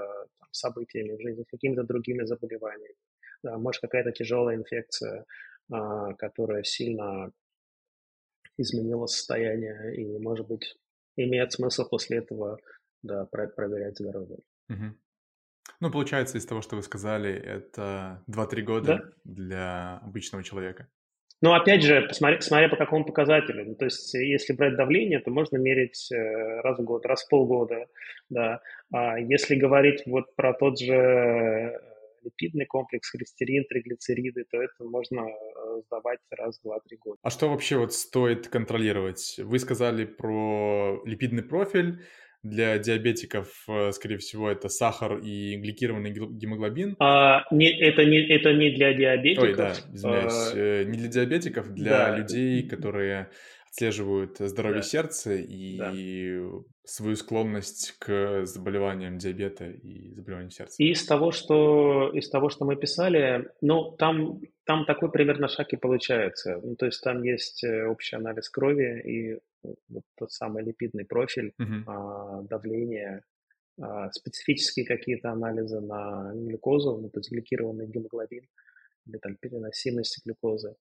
событиями 0.53 1.17
в 1.17 1.21
жизни, 1.21 1.43
с 1.43 1.51
какими-то 1.51 1.83
другими 1.83 2.25
заболеваниями. 2.25 2.95
Да, 3.43 3.59
может, 3.59 3.83
какая-то 3.83 4.13
тяжелая 4.13 4.57
инфекция, 4.57 5.25
а, 5.71 6.15
которая 6.15 6.63
сильно 6.63 7.31
изменила 8.57 9.07
состояние, 9.07 9.97
и, 9.97 10.19
может 10.19 10.47
быть, 10.47 10.77
имеет 11.17 11.53
смысл 11.53 11.89
после 11.89 12.19
этого 12.19 12.59
да, 13.03 13.27
проверять 13.27 13.99
здоровье. 13.99 14.39
Угу. 14.69 14.97
Ну, 15.81 15.91
получается, 15.91 16.39
из 16.39 16.47
того, 16.47 16.63
что 16.63 16.77
вы 16.77 16.83
сказали, 16.83 17.33
это 17.33 18.23
2-3 18.31 18.63
года 18.63 18.87
да? 18.87 19.03
для 19.25 19.99
обычного 19.99 20.45
человека. 20.45 20.89
Но 21.41 21.55
опять 21.55 21.83
же, 21.83 22.03
посмотри, 22.03 22.41
смотря 22.41 22.69
по 22.69 22.77
какому 22.77 23.05
показателю. 23.05 23.65
Ну, 23.67 23.75
то 23.75 23.87
есть, 23.87 24.15
если 24.15 24.53
брать 24.53 24.77
давление, 24.77 25.19
то 25.19 25.33
можно 25.33 25.57
мерить 25.57 26.09
э, 26.13 26.61
раз 26.61 26.79
в 26.79 26.85
год, 26.85 27.05
раз 27.05 27.25
в 27.25 27.29
полгода. 27.29 27.87
Да. 28.31 28.61
А 28.93 29.19
если 29.19 29.57
говорить 29.57 30.05
вот 30.07 30.37
про 30.37 30.55
тот 30.55 30.79
же 30.79 31.81
липидный 32.23 32.67
комплекс, 32.67 33.11
холестерин, 33.11 33.65
триглицериды, 33.69 34.45
то 34.51 34.61
это 34.61 34.85
можно 34.85 35.21
э, 35.21 35.81
сдавать 35.87 36.21
раз 36.31 36.61
в 36.63 36.67
2-3 36.67 36.79
года. 37.01 37.19
А 37.23 37.31
что 37.31 37.49
вообще 37.49 37.77
вот 37.77 37.93
стоит 37.93 38.49
контролировать? 38.49 39.37
Вы 39.39 39.59
сказали 39.59 40.05
про 40.05 41.03
липидный 41.05 41.43
профиль, 41.43 42.01
для 42.43 42.77
диабетиков, 42.79 43.49
э, 43.69 43.93
скорее 43.93 44.19
всего, 44.19 44.51
это 44.51 44.69
сахар 44.69 45.19
и 45.19 45.57
гликированный 45.57 46.11
гемоглобин. 46.11 46.97
А, 46.99 47.45
не, 47.53 47.71
это, 47.71 48.05
не, 48.05 48.19
это 48.19 48.53
не 48.53 48.71
для 48.71 48.93
диабетиков. 48.95 49.49
Ой, 49.49 49.55
да, 49.55 49.75
извиняюсь. 49.93 50.53
А, 50.55 50.85
не 50.85 50.99
для 50.99 51.09
диабетиков, 51.09 51.73
для 51.73 51.91
да. 51.91 52.17
людей, 52.17 52.69
которые 52.69 53.31
отслеживают 53.73 54.37
здоровье 54.39 54.81
да. 54.81 54.87
сердца 54.87 55.35
и 55.35 55.79
да. 55.79 55.93
свою 56.85 57.17
склонность 57.17 57.97
к 57.99 58.45
заболеваниям 58.45 59.17
диабета 59.17 59.71
и 59.71 60.13
заболеваниям 60.15 60.51
сердца. 60.51 60.75
И 60.79 60.91
из 60.91 61.05
того, 61.07 61.33
что, 61.33 62.11
из 62.13 62.29
того, 62.29 62.51
что 62.51 62.67
мы 62.67 62.77
писали, 62.77 63.51
ну, 63.63 63.93
там, 63.93 64.41
там 64.65 64.85
такой 64.85 65.11
примерно 65.11 65.49
шаг 65.49 65.73
и 65.73 65.77
получается. 65.77 66.61
Ну, 66.63 66.77
то 66.77 66.85
есть 66.85 67.03
там 67.03 67.23
есть 67.23 67.65
э, 67.65 67.87
общий 67.87 68.17
анализ 68.17 68.51
крови 68.51 69.01
и 69.01 69.39
вот 69.89 70.03
тот 70.19 70.33
самый 70.33 70.65
липидный 70.65 71.05
профиль, 71.05 71.55
uh-huh. 71.59 71.85
а, 71.87 72.43
давление, 72.43 73.23
а, 73.81 74.11
специфические 74.11 74.85
какие-то 74.85 75.31
анализы 75.31 75.81
на 75.81 76.33
глюкозу, 76.35 76.99
ну, 76.99 77.09
то 77.11 77.21
есть 77.21 77.31
гликированный 77.31 77.87
гемоглобин 77.87 78.43
или 79.07 79.19
там 79.19 79.37
переносимость 79.37 80.21
глюкозы. 80.25 80.75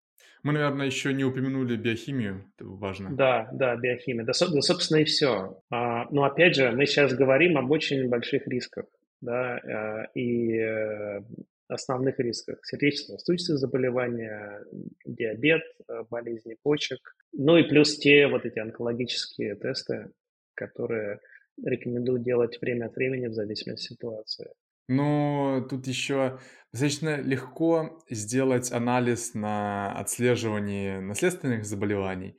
Мы, 0.44 0.54
наверное, 0.54 0.88
еще 0.88 1.14
не 1.14 1.24
упомянули 1.24 1.76
биохимию, 1.76 2.52
это 2.56 2.66
важно. 2.66 3.16
Да, 3.16 3.50
да, 3.54 3.76
биохимия. 3.76 4.26
Да, 4.26 4.34
да 4.34 4.62
собственно, 4.62 5.00
и 5.00 5.04
все. 5.04 5.62
А, 5.70 6.08
но 6.12 6.24
опять 6.24 6.56
же, 6.56 6.72
мы 6.72 6.86
сейчас 6.86 7.14
говорим 7.14 7.58
об 7.58 7.70
очень 7.70 8.10
больших 8.10 8.48
рисках, 8.48 8.86
да, 9.22 9.58
а, 9.58 10.04
и 10.16 10.58
э, 10.58 11.22
основных 11.68 12.20
рисках. 12.20 12.60
Сердечно-сосудистые 12.66 13.58
заболевания, 13.58 14.64
диабет, 15.06 15.64
э, 15.88 16.04
болезни 16.10 16.58
почек. 16.64 17.00
Ну 17.34 17.58
и 17.58 17.64
плюс 17.64 17.98
те 17.98 18.28
вот 18.28 18.46
эти 18.46 18.60
онкологические 18.60 19.56
тесты, 19.56 20.12
которые 20.54 21.20
рекомендую 21.64 22.20
делать 22.20 22.60
время 22.62 22.86
от 22.88 22.96
времени 22.96 23.28
в 23.28 23.34
зависимости 23.34 23.72
от 23.72 23.80
ситуации. 23.80 24.48
Но 24.92 25.66
тут 25.70 25.88
еще 25.88 26.38
достаточно 26.74 27.22
легко 27.22 28.04
сделать 28.10 28.74
анализ 28.74 29.34
на 29.34 29.98
отслеживание 29.98 31.00
наследственных 31.00 31.64
заболеваний, 31.64 32.38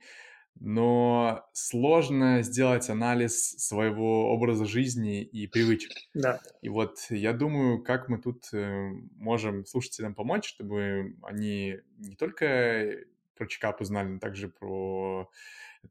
но 0.59 1.49
сложно 1.53 2.43
сделать 2.43 2.91
анализ 2.91 3.55
своего 3.57 4.31
образа 4.31 4.65
жизни 4.65 5.23
и 5.23 5.47
привычек. 5.47 5.93
Да. 6.13 6.41
И 6.61 6.69
вот 6.69 6.99
я 7.09 7.33
думаю, 7.33 7.83
как 7.83 8.07
мы 8.07 8.19
тут 8.19 8.43
э, 8.53 8.91
можем 9.15 9.65
слушателям 9.65 10.13
помочь, 10.13 10.47
чтобы 10.47 11.15
они 11.23 11.77
не 11.97 12.15
только 12.15 12.97
про 13.35 13.47
чекап 13.47 13.81
узнали, 13.81 14.09
но 14.09 14.19
также 14.19 14.47
про 14.47 15.27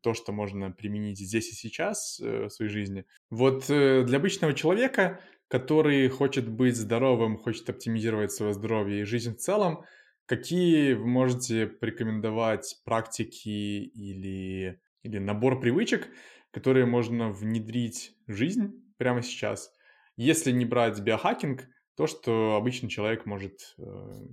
то, 0.00 0.14
что 0.14 0.30
можно 0.30 0.70
применить 0.70 1.18
здесь 1.18 1.50
и 1.50 1.56
сейчас 1.56 2.20
э, 2.20 2.44
в 2.44 2.50
своей 2.50 2.70
жизни. 2.70 3.04
Вот 3.30 3.68
э, 3.68 4.04
для 4.04 4.18
обычного 4.18 4.54
человека 4.54 5.20
который 5.52 6.08
хочет 6.08 6.48
быть 6.48 6.76
здоровым, 6.76 7.36
хочет 7.36 7.68
оптимизировать 7.68 8.32
свое 8.32 8.54
здоровье 8.54 9.02
и 9.02 9.04
жизнь 9.04 9.34
в 9.34 9.38
целом, 9.38 9.84
какие 10.24 10.94
вы 10.94 11.06
можете 11.06 11.66
порекомендовать 11.66 12.80
практики 12.86 13.50
или, 13.50 14.80
или 15.02 15.18
набор 15.18 15.60
привычек, 15.60 16.08
которые 16.52 16.86
можно 16.86 17.30
внедрить 17.30 18.12
в 18.26 18.32
жизнь 18.32 18.82
прямо 18.96 19.20
сейчас, 19.20 19.70
если 20.16 20.52
не 20.52 20.64
брать 20.64 20.98
биохакинг, 21.00 21.68
то, 21.98 22.06
что 22.06 22.56
обычный 22.56 22.88
человек 22.88 23.26
может 23.26 23.74
э, 23.76 23.82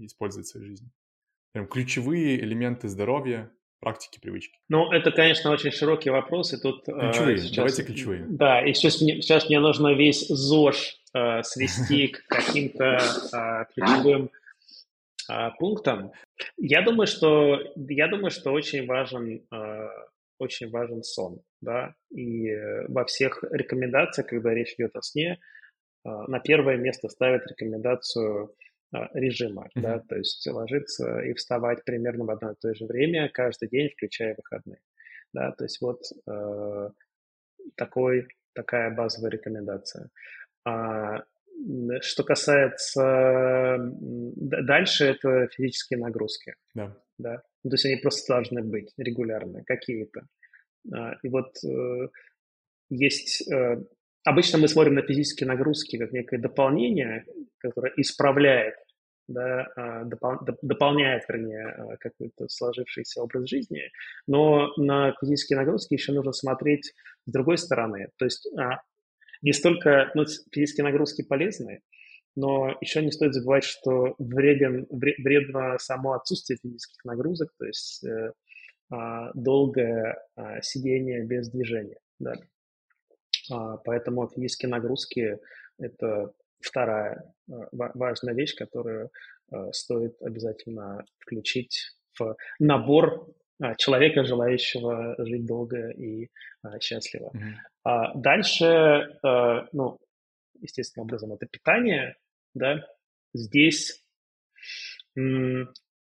использовать 0.06 0.48
в 0.48 0.52
своей 0.52 0.68
жизни. 0.68 0.90
Прям 1.52 1.68
ключевые 1.68 2.40
элементы 2.40 2.88
здоровья, 2.88 3.52
практики, 3.80 4.20
привычки? 4.22 4.58
Ну, 4.70 4.92
это, 4.92 5.12
конечно, 5.12 5.52
очень 5.52 5.72
широкий 5.72 6.10
вопрос, 6.12 6.54
и 6.54 6.62
тут... 6.62 6.88
Э, 6.88 7.12
ключевые, 7.12 7.38
сейчас, 7.40 7.56
давайте 7.56 7.84
ключевые. 7.84 8.26
Да, 8.30 8.66
и 8.66 8.74
сейчас 8.74 9.02
мне, 9.02 9.22
сейчас 9.22 9.50
мне 9.50 9.60
нужно 9.60 9.94
весь 9.94 10.28
ЗОЖ 10.28 10.99
э, 11.14 11.44
свести 11.44 12.10
к 12.10 12.28
каким-то 12.28 12.98
э, 12.98 13.66
ключевым 13.74 14.32
э, 15.30 15.50
пунктам. 15.58 16.12
Я 16.58 16.82
думаю, 16.82 17.08
что, 17.08 17.60
я 17.76 18.08
думаю, 18.08 18.32
что 18.32 18.52
очень 18.52 18.86
важен, 18.86 19.46
э, 19.52 19.88
очень 20.40 20.70
важен 20.70 21.04
сон, 21.04 21.42
да, 21.62 21.96
и 22.12 22.50
э, 22.50 22.88
во 22.88 23.06
всех 23.06 23.44
рекомендациях, 23.52 24.28
когда 24.28 24.54
речь 24.54 24.74
идет 24.78 24.96
о 24.96 25.02
сне, 25.02 25.40
э, 26.06 26.10
на 26.10 26.40
первое 26.40 26.78
место 26.78 27.10
ставят 27.10 27.48
рекомендацию 27.48 28.56
а, 28.92 29.08
режима, 29.14 29.66
mm-hmm. 29.68 29.82
да, 29.82 30.00
то 30.00 30.16
есть 30.18 30.48
ложиться 30.48 31.20
и 31.20 31.34
вставать 31.34 31.86
примерно 31.86 32.26
в 32.26 32.32
одно 32.32 32.52
и 32.52 32.56
то 32.60 32.74
же 32.74 32.86
время 32.86 33.30
каждый 33.30 33.70
день, 33.70 33.90
включая 33.90 34.36
выходные, 34.36 34.82
да, 35.32 35.52
то 35.52 35.66
есть 35.66 35.80
вот 35.80 36.02
э, 36.28 36.90
такой, 37.76 38.28
такая 38.54 38.90
базовая 38.90 39.30
рекомендация. 39.30 40.10
А, 40.66 41.24
что 42.02 42.24
касается 42.24 43.78
дальше, 43.80 45.06
это 45.06 45.48
физические 45.48 46.00
нагрузки, 46.00 46.56
да, 46.74 46.96
да, 47.18 47.38
то 47.64 47.70
есть 47.72 47.86
они 47.86 47.98
просто 47.98 48.34
должны 48.34 48.64
быть 48.64 48.94
регулярные 48.98 49.64
какие-то. 49.66 50.22
А, 50.94 51.16
и 51.22 51.30
вот 51.30 51.58
э, 51.64 52.08
есть 52.90 53.52
э, 53.52 53.84
Обычно 54.26 54.60
мы 54.60 54.68
смотрим 54.68 54.96
на 54.96 55.02
физические 55.02 55.48
нагрузки 55.48 55.98
как 55.98 56.12
некое 56.12 56.40
дополнение, 56.40 57.26
которое 57.58 57.94
исправляет, 57.96 58.76
да, 59.28 59.68
а, 59.76 60.04
допол, 60.04 60.38
дополняет, 60.62 61.24
вернее, 61.30 61.98
какой-то 62.00 62.48
сложившийся 62.50 63.22
образ 63.22 63.48
жизни, 63.48 63.90
но 64.28 64.74
на 64.78 65.16
физические 65.22 65.58
нагрузки 65.58 65.94
еще 65.94 66.12
нужно 66.12 66.34
смотреть 66.34 66.94
с 67.26 67.32
другой 67.32 67.58
стороны. 67.58 68.10
То 68.18 68.26
есть 68.26 68.48
не 69.42 69.54
столько 69.54 70.12
ну, 70.16 70.26
физические 70.52 70.86
нагрузки 70.86 71.22
полезны, 71.22 71.82
но 72.36 72.78
еще 72.82 73.04
не 73.04 73.12
стоит 73.12 73.34
забывать, 73.34 73.64
что 73.64 74.16
вреден, 74.18 74.88
вредно 74.90 75.78
само 75.80 76.14
отсутствие 76.14 76.58
физических 76.62 77.04
нагрузок, 77.04 77.52
то 77.58 77.66
есть 77.66 78.06
э, 78.06 78.32
долгое 79.34 80.18
сидение 80.62 81.24
без 81.24 81.50
движения. 81.50 82.00
Да. 82.20 82.36
А, 83.52 83.78
поэтому 83.78 84.28
физические 84.28 84.70
нагрузки– 84.70 85.40
это 85.80 86.34
вторая 86.60 87.34
а, 87.52 87.68
важная 87.72 88.34
вещь, 88.34 88.56
которую 88.56 89.10
а, 89.52 89.72
стоит 89.72 90.22
обязательно 90.22 91.06
включить 91.20 91.96
в 92.20 92.36
набор 92.60 93.28
человека, 93.78 94.24
желающего 94.24 95.16
жить 95.18 95.46
долго 95.46 95.90
и 95.92 96.30
счастливо. 96.80 97.32
Mm-hmm. 97.34 98.12
Дальше, 98.16 99.20
ну, 99.74 100.00
естественным 100.62 101.06
образом, 101.06 101.34
это 101.34 101.46
питание, 101.46 102.16
да. 102.54 102.86
Здесь, 103.34 104.04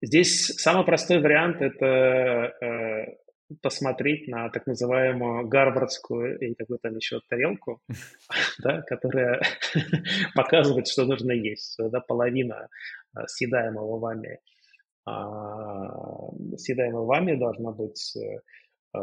здесь 0.01 0.45
самый 0.57 0.85
простой 0.85 1.19
вариант– 1.19 1.57
это 1.61 3.17
посмотреть 3.61 4.27
на 4.27 4.49
так 4.49 4.65
называемую 4.67 5.47
гарвардскую 5.47 6.39
и 6.39 6.55
какую-то 6.55 6.89
там 6.89 6.95
еще 6.95 7.19
тарелку, 7.27 7.81
да, 8.59 8.81
которая 8.83 9.41
показывает, 10.35 10.87
что 10.87 11.05
нужно 11.05 11.31
есть. 11.31 11.77
Да, 11.77 11.99
половина 11.99 12.69
а, 13.13 13.27
съедаемого 13.27 13.99
вами, 13.99 14.39
а, 15.05 15.89
съедаемого 16.57 17.05
вами 17.05 17.35
должна 17.35 17.71
быть 17.71 18.15
э, 18.15 18.39
а, 18.93 18.99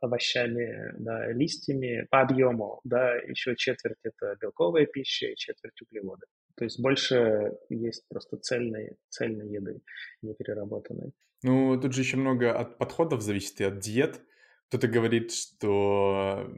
овощами, 0.00 0.94
да, 0.98 1.30
листьями 1.32 2.06
по 2.10 2.20
объему, 2.20 2.80
да, 2.84 3.16
еще 3.16 3.54
четверть 3.56 3.98
это 4.02 4.36
белковая 4.40 4.86
пища 4.86 5.26
и 5.26 5.36
четверть 5.36 5.80
углеводы. 5.82 6.26
То 6.56 6.64
есть 6.64 6.80
больше 6.80 7.52
есть 7.68 8.04
просто 8.08 8.36
цельной, 8.36 8.96
цельной 9.08 9.48
еды, 9.48 9.80
не 10.22 10.34
переработанной. 10.34 11.12
Ну, 11.42 11.78
тут 11.80 11.92
же 11.92 12.02
еще 12.02 12.16
много 12.16 12.56
от 12.56 12.78
подходов 12.78 13.20
зависит 13.20 13.60
и 13.60 13.64
от 13.64 13.78
диет. 13.80 14.20
Кто-то 14.68 14.86
говорит, 14.88 15.32
что 15.32 16.48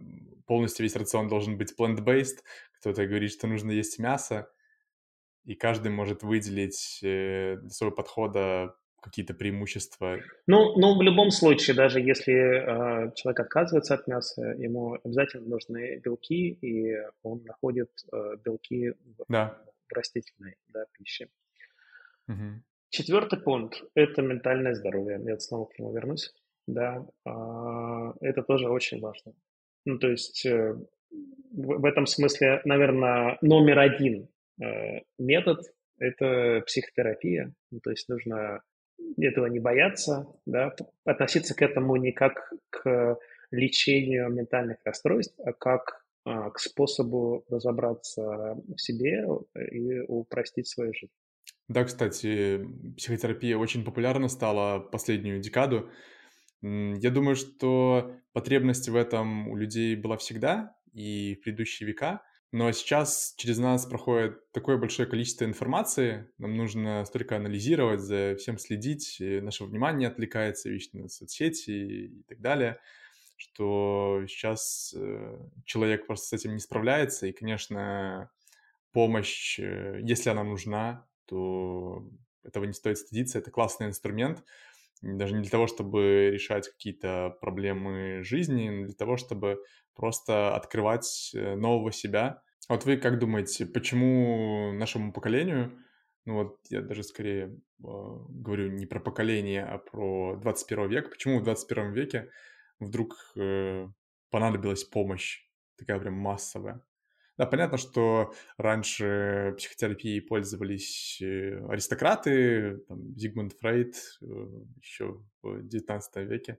полностью 0.46 0.84
весь 0.84 0.94
рацион 0.94 1.28
должен 1.28 1.56
быть 1.56 1.74
plant-based, 1.78 2.42
кто-то 2.78 3.06
говорит, 3.06 3.32
что 3.32 3.46
нужно 3.46 3.70
есть 3.70 3.98
мясо. 3.98 4.50
и 5.44 5.54
каждый 5.54 5.90
может 5.90 6.22
выделить 6.22 7.00
э, 7.02 7.58
своего 7.68 7.94
подхода 7.94 8.74
какие-то 9.04 9.34
преимущества? 9.34 10.18
Ну, 10.46 10.76
ну, 10.78 10.98
в 10.98 11.02
любом 11.02 11.30
случае, 11.30 11.76
даже 11.76 12.00
если 12.00 12.34
э, 12.34 13.12
человек 13.14 13.40
отказывается 13.40 13.94
от 13.94 14.06
мяса, 14.08 14.42
ему 14.58 14.98
обязательно 15.04 15.46
нужны 15.46 16.00
белки, 16.02 16.58
и 16.62 16.96
он 17.22 17.44
находит 17.44 17.90
э, 18.12 18.36
белки 18.42 18.90
в, 18.90 19.24
да. 19.28 19.58
в 19.88 19.92
растительной 19.92 20.56
да, 20.68 20.86
пище. 20.92 21.28
Угу. 22.28 22.62
Четвертый 22.88 23.40
пункт– 23.40 23.82
это 23.94 24.22
ментальное 24.22 24.74
здоровье. 24.74 25.20
Я 25.22 25.38
снова 25.38 25.66
к 25.66 25.78
нему 25.78 25.92
вернусь. 25.92 26.32
Да, 26.66 27.06
э, 27.26 28.12
это 28.20 28.42
тоже 28.42 28.68
очень 28.70 29.00
важно. 29.00 29.34
Ну, 29.84 29.98
то 29.98 30.08
есть 30.08 30.46
э, 30.46 30.72
в, 30.72 31.80
в 31.80 31.84
этом 31.84 32.06
смысле, 32.06 32.62
наверное, 32.64 33.36
номер 33.42 33.80
один 33.80 34.28
э, 34.62 35.00
метод– 35.18 35.60
это 35.98 36.62
психотерапия. 36.66 37.52
Ну, 37.70 37.80
то 37.80 37.90
есть 37.90 38.08
нужно 38.08 38.62
этого 39.16 39.46
не 39.46 39.60
бояться, 39.60 40.26
да, 40.46 40.74
относиться 41.04 41.54
к 41.54 41.62
этому 41.62 41.96
не 41.96 42.12
как 42.12 42.52
к 42.70 43.18
лечению 43.50 44.30
ментальных 44.30 44.78
расстройств, 44.84 45.38
а 45.44 45.52
как 45.52 46.04
а, 46.24 46.50
к 46.50 46.58
способу 46.58 47.44
разобраться 47.48 48.56
в 48.66 48.78
себе 48.78 49.24
и 49.72 50.00
упростить 50.00 50.68
свою 50.68 50.92
жизнь. 50.92 51.12
Да, 51.68 51.84
кстати, 51.84 52.66
психотерапия 52.96 53.56
очень 53.56 53.84
популярна 53.84 54.28
стала 54.28 54.80
последнюю 54.80 55.40
декаду. 55.40 55.90
Я 56.62 57.10
думаю, 57.10 57.36
что 57.36 58.16
потребность 58.32 58.88
в 58.88 58.96
этом 58.96 59.48
у 59.48 59.56
людей 59.56 59.96
была 59.96 60.16
всегда 60.16 60.74
и 60.92 61.36
в 61.36 61.44
предыдущие 61.44 61.86
века– 61.86 62.22
но 62.54 62.70
сейчас 62.70 63.34
через 63.36 63.58
нас 63.58 63.84
проходит 63.84 64.52
такое 64.52 64.76
большое 64.76 65.08
количество 65.08 65.44
информации, 65.44 66.28
нам 66.38 66.56
нужно 66.56 67.04
столько 67.04 67.34
анализировать, 67.34 67.98
за 67.98 68.36
всем 68.38 68.58
следить, 68.58 69.16
наше 69.18 69.64
внимание 69.64 70.06
отвлекается 70.06 70.68
вечно 70.68 71.00
на 71.00 71.08
соцсети 71.08 71.70
и 71.72 72.22
так 72.28 72.40
далее, 72.40 72.78
что 73.36 74.22
сейчас 74.28 74.94
э, 74.96 75.36
человек 75.64 76.06
просто 76.06 76.28
с 76.28 76.32
этим 76.32 76.52
не 76.52 76.60
справляется, 76.60 77.26
и, 77.26 77.32
конечно, 77.32 78.30
помощь, 78.92 79.58
э, 79.58 79.98
если 80.04 80.30
она 80.30 80.44
нужна, 80.44 81.08
то 81.24 82.08
этого 82.44 82.66
не 82.66 82.72
стоит 82.72 82.98
стыдиться, 82.98 83.40
это 83.40 83.50
классный 83.50 83.88
инструмент, 83.88 84.44
даже 85.02 85.34
не 85.34 85.42
для 85.42 85.50
того, 85.50 85.66
чтобы 85.66 86.30
решать 86.32 86.68
какие-то 86.68 87.36
проблемы 87.40 88.22
жизни, 88.22 88.68
но 88.68 88.86
для 88.86 88.94
того, 88.94 89.16
чтобы 89.16 89.62
просто 89.94 90.54
открывать 90.54 91.30
э, 91.34 91.54
нового 91.54 91.92
себя. 91.92 92.42
Вот 92.68 92.84
вы 92.84 92.96
как 92.96 93.18
думаете, 93.18 93.66
почему 93.66 94.72
нашему 94.72 95.12
поколению, 95.12 95.78
ну 96.24 96.34
вот 96.34 96.58
я 96.70 96.80
даже 96.80 97.02
скорее 97.02 97.46
э, 97.46 97.52
говорю 97.82 98.70
не 98.72 98.86
про 98.86 99.00
поколение, 99.00 99.64
а 99.64 99.78
про 99.78 100.36
21 100.36 100.88
век, 100.88 101.10
почему 101.10 101.40
в 101.40 101.44
21 101.44 101.92
веке 101.92 102.30
вдруг 102.80 103.14
э, 103.36 103.88
понадобилась 104.30 104.84
помощь 104.84 105.42
такая 105.76 106.00
прям 106.00 106.14
массовая? 106.14 106.82
Да, 107.36 107.46
понятно, 107.46 107.78
что 107.78 108.32
раньше 108.58 109.54
психотерапией 109.56 110.22
пользовались 110.22 111.20
э, 111.20 111.66
аристократы, 111.68 112.78
там, 112.86 113.16
Зигмунд 113.16 113.54
Фрейд 113.54 113.96
э, 114.22 114.26
еще 114.80 115.20
в 115.42 115.66
XIX 115.66 116.00
веке 116.26 116.58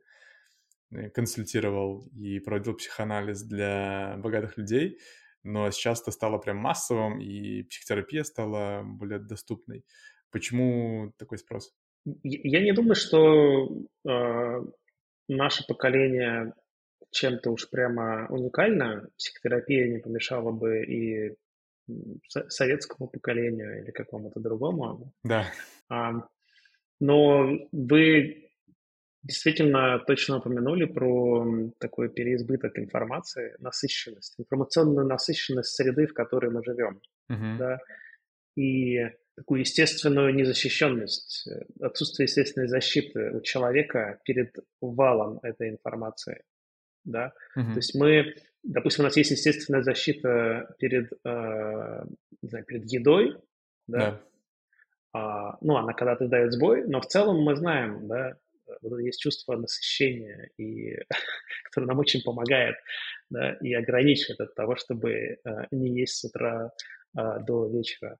э, 0.91 1.09
консультировал 1.11 2.05
и 2.13 2.39
проводил 2.39 2.73
психоанализ 2.73 3.43
для 3.43 4.15
богатых 4.17 4.57
людей, 4.57 4.99
но 5.43 5.71
сейчас 5.71 6.01
это 6.01 6.11
стало 6.11 6.39
прям 6.39 6.57
массовым, 6.57 7.21
и 7.21 7.63
психотерапия 7.63 8.23
стала 8.23 8.82
более 8.84 9.19
доступной. 9.19 9.86
Почему 10.30 11.13
такой 11.17 11.38
спрос? 11.38 11.73
Я 12.23 12.61
не 12.61 12.73
думаю, 12.73 12.95
что 12.95 13.69
э, 14.05 14.61
наше 15.30 15.65
поколение 15.67 16.53
чем-то 17.12 17.52
уж 17.52 17.70
прямо 17.70 18.28
уникально. 18.30 19.10
Психотерапия 19.18 19.88
не 19.88 20.00
помешала 20.00 20.52
бы 20.52 20.84
и 20.84 21.36
советскому 22.50 23.08
поколению 23.08 23.84
или 23.84 23.91
какому-то 23.91 24.39
другому. 24.39 25.14
Да. 25.24 25.52
А, 25.89 26.14
но 27.00 27.48
вы 27.72 28.50
действительно 29.24 30.00
точно 30.00 30.38
упомянули 30.38 30.86
про 30.86 31.46
такой 31.80 32.10
переизбыток 32.10 32.78
информации, 32.78 33.56
насыщенность, 33.60 34.36
информационную 34.38 35.08
насыщенность 35.08 35.76
среды, 35.76 36.08
в 36.08 36.14
которой 36.14 36.52
мы 36.52 36.64
живем. 36.64 37.02
Uh-huh. 37.32 37.58
Да? 37.58 37.80
И 38.56 39.10
такую 39.36 39.62
естественную 39.62 40.34
незащищенность, 40.34 41.48
отсутствие 41.82 42.26
естественной 42.26 42.68
защиты 42.68 43.32
у 43.32 43.41
человека 43.41 44.20
перед 44.24 44.56
валом 44.80 45.39
этой 45.43 45.70
информации. 45.70 46.43
Да? 47.06 47.32
Uh-huh. 47.58 47.72
То 47.72 47.76
есть 47.78 47.95
мы, 47.95 48.36
допустим, 48.64 49.03
у 49.03 49.08
нас 49.08 49.18
есть 49.18 49.32
естественная 49.32 49.84
защита 49.84 50.76
перед, 50.80 51.12
э, 51.24 52.03
не 52.41 52.49
знаю, 52.49 52.66
перед 52.66 52.91
едой, 52.91 53.38
да? 53.88 54.12
Да. 54.12 54.22
А, 55.14 55.58
ну, 55.62 55.78
она 55.78 55.93
когда-то 55.93 56.28
дает 56.28 56.51
сбой, 56.51 56.86
но 56.88 56.99
в 56.99 57.06
целом 57.06 57.41
мы 57.41 57.56
знаем, 57.56 58.06
да, 58.08 58.36
вот 58.82 58.99
есть 58.99 59.22
чувство 59.22 59.56
насыщения, 59.56 60.49
и, 60.58 60.97
которое 61.64 61.88
нам 61.88 61.99
очень 61.99 62.22
помогает 62.22 62.76
да, 63.30 63.53
и 63.62 63.74
ограничивает 63.74 64.41
от 64.41 64.56
того, 64.56 64.76
чтобы 64.76 65.12
э, 65.12 65.38
не 65.72 65.99
есть 65.99 66.16
с 66.16 66.26
утра 66.26 66.72
э, 67.18 67.22
до 67.47 67.68
вечера. 67.68 68.18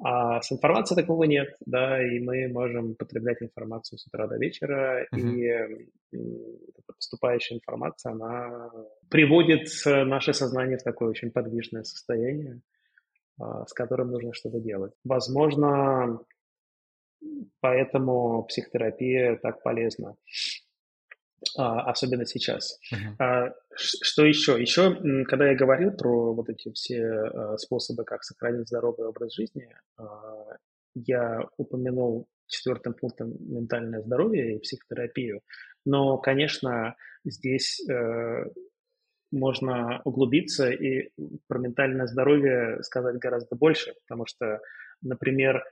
А 0.00 0.40
с 0.40 0.52
информацией 0.52 1.00
такого 1.00 1.24
нет, 1.24 1.56
да, 1.66 2.00
и 2.00 2.20
мы 2.20 2.48
можем 2.48 2.94
потреблять 2.94 3.42
информацию 3.42 3.98
с 3.98 4.06
утра 4.06 4.28
до 4.28 4.36
вечера, 4.36 5.04
mm-hmm. 5.12 5.88
и 6.12 6.20
поступающая 6.86 7.56
информация, 7.56 8.12
она 8.12 8.70
приводит 9.10 9.68
наше 9.84 10.32
сознание 10.32 10.78
в 10.78 10.84
такое 10.84 11.08
очень 11.08 11.32
подвижное 11.32 11.82
состояние, 11.82 12.60
с 13.38 13.72
которым 13.72 14.12
нужно 14.12 14.32
что-то 14.34 14.60
делать. 14.60 14.92
Возможно, 15.04 16.20
Поэтому 17.60 18.44
психотерапия 18.44 19.36
так 19.36 19.62
полезна, 19.62 20.10
а, 20.10 20.14
особенно 21.56 22.26
сейчас. 22.26 22.78
Uh-huh. 22.92 23.52
Что 23.74 24.24
еще? 24.24 24.60
Еще, 24.60 25.24
когда 25.24 25.50
я 25.50 25.56
говорил 25.56 25.92
про 25.92 26.34
вот 26.34 26.48
эти 26.48 26.72
все 26.72 27.04
а, 27.04 27.56
способы, 27.58 28.04
как 28.04 28.24
сохранить 28.24 28.68
здоровый 28.68 29.06
образ 29.06 29.34
жизни, 29.34 29.68
я 30.94 31.46
упомянул 31.56 32.26
четвертым 32.48 32.94
пунктом 32.94 33.34
ментальное 33.40 34.00
здоровье 34.00 34.56
и 34.56 34.58
психотерапию. 34.58 35.42
Но, 35.84 36.18
конечно, 36.18 36.96
здесь 37.24 37.80
э, 37.88 38.44
можно 39.30 40.00
углубиться 40.04 40.70
и 40.70 41.10
про 41.46 41.58
ментальное 41.58 42.06
здоровье 42.06 42.82
сказать 42.82 43.16
гораздо 43.18 43.54
больше, 43.54 43.94
потому 44.06 44.26
что, 44.26 44.60
например, 45.02 45.56
а, 45.56 45.62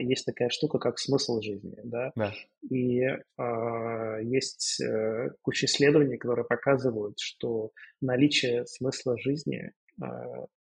есть 0.00 0.24
такая 0.24 0.50
штука, 0.50 0.78
как 0.78 0.98
смысл 0.98 1.40
жизни, 1.40 1.76
да, 1.82 2.12
да. 2.14 2.32
и 2.70 3.00
э, 3.02 4.20
есть 4.22 4.80
э, 4.80 5.30
куча 5.42 5.66
исследований, 5.66 6.16
которые 6.16 6.44
показывают, 6.44 7.18
что 7.18 7.72
наличие 8.00 8.66
смысла 8.66 9.18
жизни, 9.18 9.72
э, 10.00 10.06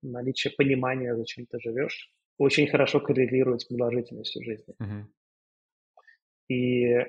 наличие 0.01 0.53
понимания, 0.57 1.15
зачем 1.15 1.45
ты 1.45 1.59
живешь, 1.59 2.11
очень 2.39 2.67
хорошо 2.67 2.99
коррелирует 2.99 3.61
с 3.61 3.65
продолжительностью 3.65 4.43
жизни. 4.43 4.73
Uh-huh. 4.81 5.05
И 6.49 7.05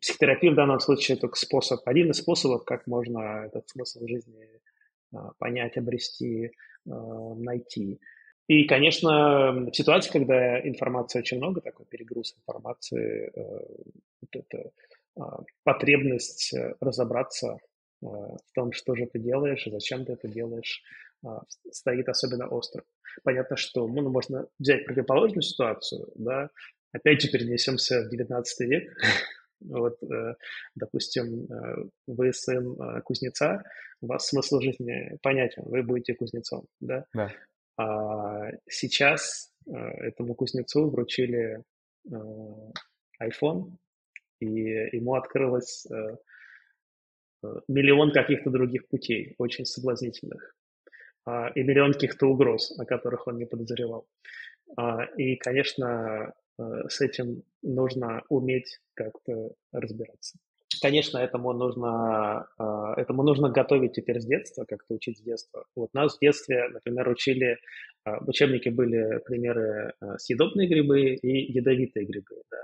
психотерапия 0.00 0.50
в 0.50 0.56
данном 0.56 0.80
случае 0.80 1.18
только 1.18 1.36
способ, 1.36 1.86
один 1.86 2.10
из 2.10 2.18
способов, 2.18 2.64
как 2.64 2.88
можно 2.88 3.44
этот 3.46 3.68
смысл 3.68 4.04
жизни 4.08 4.44
понять, 5.38 5.76
обрести, 5.76 6.50
найти. 6.84 8.00
И, 8.48 8.64
конечно, 8.64 9.52
в 9.52 9.74
ситуации, 9.74 10.10
когда 10.10 10.58
информации 10.66 11.18
очень 11.18 11.36
много, 11.36 11.60
такой 11.60 11.84
перегруз 11.84 12.34
информации, 12.34 13.30
э, 13.34 13.66
вот 14.22 14.30
эта 14.32 14.70
потребность 15.64 16.54
э, 16.54 16.74
разобраться 16.80 17.58
э, 18.02 18.06
в 18.06 18.52
том, 18.54 18.72
что 18.72 18.94
же 18.94 19.06
ты 19.06 19.18
делаешь 19.18 19.66
и 19.66 19.70
зачем 19.70 20.06
ты 20.06 20.12
это 20.14 20.28
делаешь, 20.28 20.82
а, 21.26 21.42
стоит 21.72 22.08
особенно 22.08 22.46
остро. 22.48 22.84
Понятно, 23.24 23.56
что 23.56 23.86
ну, 23.86 24.08
можно 24.08 24.46
взять 24.58 24.86
противоположную 24.86 25.42
ситуацию, 25.42 26.08
да, 26.14 26.48
опять 26.92 27.20
же 27.20 27.28
перенесемся 27.28 28.02
в 28.02 28.08
19 28.08 28.60
век, 28.60 28.96
вот, 29.60 29.98
допустим, 30.76 31.48
вы 32.06 32.32
сын 32.32 33.02
кузнеца, 33.02 33.64
у 34.00 34.06
вас 34.06 34.28
смысл 34.28 34.60
жизни 34.60 35.18
понятен, 35.20 35.64
вы 35.66 35.82
будете 35.82 36.14
кузнецом, 36.14 36.66
да? 36.78 37.04
Да. 37.12 37.32
А 37.78 38.50
сейчас 38.68 39.52
э, 39.66 39.72
этому 39.72 40.34
кузнецу 40.34 40.90
вручили 40.90 41.62
э, 42.10 42.16
iPhone, 43.22 43.76
и 44.40 44.46
ему 44.46 45.14
открылось 45.14 45.86
э, 45.86 46.16
миллион 47.68 48.12
каких-то 48.12 48.50
других 48.50 48.88
путей, 48.88 49.36
очень 49.38 49.64
соблазнительных, 49.64 50.56
а, 51.24 51.50
и 51.54 51.62
миллион 51.62 51.92
каких-то 51.92 52.26
угроз, 52.26 52.76
о 52.80 52.84
которых 52.84 53.28
он 53.28 53.38
не 53.38 53.46
подозревал. 53.46 54.08
И, 55.16 55.36
конечно, 55.36 56.34
с 56.58 57.00
этим 57.00 57.44
нужно 57.62 58.22
уметь 58.28 58.80
как-то 58.94 59.54
разбираться. 59.70 60.36
Конечно, 60.80 61.18
этому 61.18 61.52
нужно, 61.52 62.46
этому 62.96 63.22
нужно 63.22 63.50
готовить 63.50 63.92
теперь 63.92 64.20
с 64.20 64.26
детства, 64.26 64.64
как-то 64.64 64.94
учить 64.94 65.18
с 65.18 65.22
детства. 65.22 65.64
Вот 65.74 65.92
нас 65.94 66.16
в 66.16 66.20
детстве, 66.20 66.68
например, 66.68 67.08
учили, 67.08 67.58
в 68.04 68.28
учебнике 68.28 68.70
были 68.70 69.20
примеры 69.24 69.92
съедобные 70.18 70.68
грибы 70.68 71.14
и 71.14 71.52
ядовитые 71.52 72.06
грибы, 72.06 72.42
да? 72.50 72.58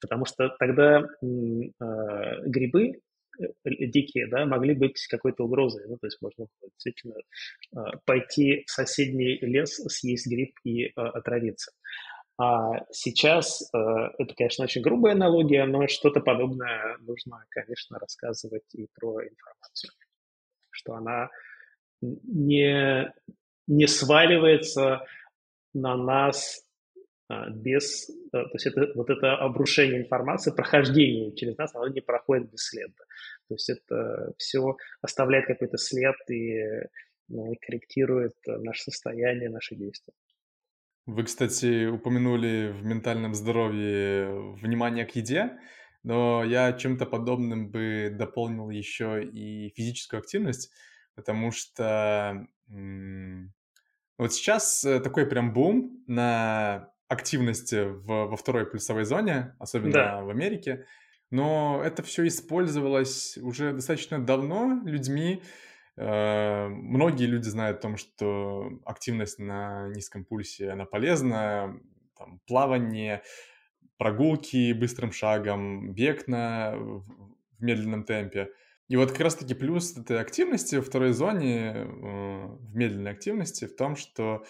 потому 0.00 0.24
что 0.24 0.54
тогда 0.58 1.04
грибы 1.20 3.00
Э, 3.38 3.46
дикие, 3.64 4.26
да, 4.28 4.46
могли 4.46 4.74
быть 4.74 5.06
какой-то 5.08 5.44
угрозой. 5.44 5.84
Ну, 5.88 5.96
то 5.98 6.06
есть 6.06 6.20
можно 6.20 6.46
действительно 6.62 7.14
а, 7.74 7.96
пойти 8.04 8.64
в 8.66 8.70
соседний 8.70 9.38
лес, 9.40 9.74
съесть 9.88 10.26
гриб 10.26 10.52
и 10.64 10.90
а, 10.96 11.08
отравиться. 11.10 11.72
А 12.38 12.84
сейчас, 12.90 13.62
э, 13.72 13.78
это, 14.18 14.34
конечно, 14.34 14.64
очень 14.64 14.82
грубая 14.82 15.14
аналогия, 15.14 15.64
но 15.64 15.86
что-то 15.88 16.20
подобное 16.20 16.98
нужно, 16.98 17.44
конечно, 17.48 17.98
рассказывать 17.98 18.74
и 18.74 18.88
про 18.94 19.22
информацию, 19.22 19.90
что 20.70 20.94
она 20.94 21.30
не, 22.02 23.10
не 23.66 23.86
сваливается 23.86 25.06
на 25.72 25.96
нас 25.96 26.62
а, 27.28 27.48
без, 27.48 28.10
э, 28.10 28.12
то 28.30 28.50
есть 28.52 28.66
это, 28.66 28.92
вот 28.94 29.08
это 29.08 29.36
обрушение 29.36 30.02
информации, 30.02 30.52
прохождение 30.52 31.34
через 31.34 31.56
нас, 31.56 31.74
оно 31.74 31.88
не 31.88 32.00
проходит 32.00 32.50
бесследно. 32.50 33.04
То 33.48 33.54
есть 33.54 33.70
это 33.70 34.34
все 34.36 34.76
оставляет 35.00 35.46
какой-то 35.46 35.78
след 35.78 36.16
и, 36.30 36.62
ну, 37.28 37.54
корректирует 37.62 38.34
наше 38.46 38.90
состояние, 38.90 39.48
наши 39.48 39.74
действия. 39.74 40.12
Вы, 41.06 41.22
кстати, 41.22 41.86
упомянули 41.86 42.72
в 42.72 42.84
ментальном 42.84 43.34
здоровье 43.34 44.54
внимание 44.60 45.06
к 45.06 45.14
еде, 45.14 45.58
но 46.02 46.44
я 46.44 46.72
чем-то 46.72 47.06
подобным 47.06 47.70
бы 47.70 48.10
дополнил 48.12 48.70
еще 48.70 49.24
и 49.24 49.72
физическую 49.76 50.18
активность, 50.18 50.72
потому 51.14 51.52
что 51.52 52.46
вот 54.18 54.32
сейчас 54.32 54.84
э, 54.84 55.00
такой 55.00 55.26
прям 55.26 55.52
бум 55.52 56.02
на 56.06 56.90
активности 57.08 57.84
в, 57.84 58.06
во 58.06 58.36
второй 58.36 58.66
плюсовой 58.66 59.04
зоне, 59.04 59.54
особенно 59.58 59.92
да. 59.92 60.22
в 60.22 60.30
Америке. 60.30 60.86
Но 61.30 61.82
это 61.84 62.02
все 62.02 62.26
использовалось 62.26 63.36
уже 63.38 63.72
достаточно 63.72 64.24
давно 64.24 64.80
людьми. 64.84 65.42
Э, 65.96 66.68
многие 66.68 67.26
люди 67.26 67.48
знают 67.48 67.78
о 67.78 67.82
том, 67.82 67.96
что 67.96 68.70
активность 68.84 69.38
на 69.38 69.88
низком 69.88 70.24
пульсе, 70.24 70.70
она 70.70 70.84
полезна. 70.84 71.80
Там, 72.18 72.40
плавание, 72.46 73.22
прогулки 73.98 74.72
быстрым 74.72 75.12
шагом, 75.12 75.92
бег 75.92 76.28
на, 76.28 76.74
в 76.76 77.04
медленном 77.60 78.04
темпе. 78.04 78.50
И 78.88 78.96
вот 78.96 79.10
как 79.10 79.20
раз-таки 79.20 79.54
плюс 79.54 79.96
этой 79.96 80.20
активности 80.20 80.76
во 80.76 80.82
второй 80.82 81.12
зоне, 81.12 81.72
э, 81.74 81.84
в 81.84 82.74
медленной 82.74 83.10
активности, 83.10 83.66
в 83.66 83.76
том, 83.76 83.96
что 83.96 84.44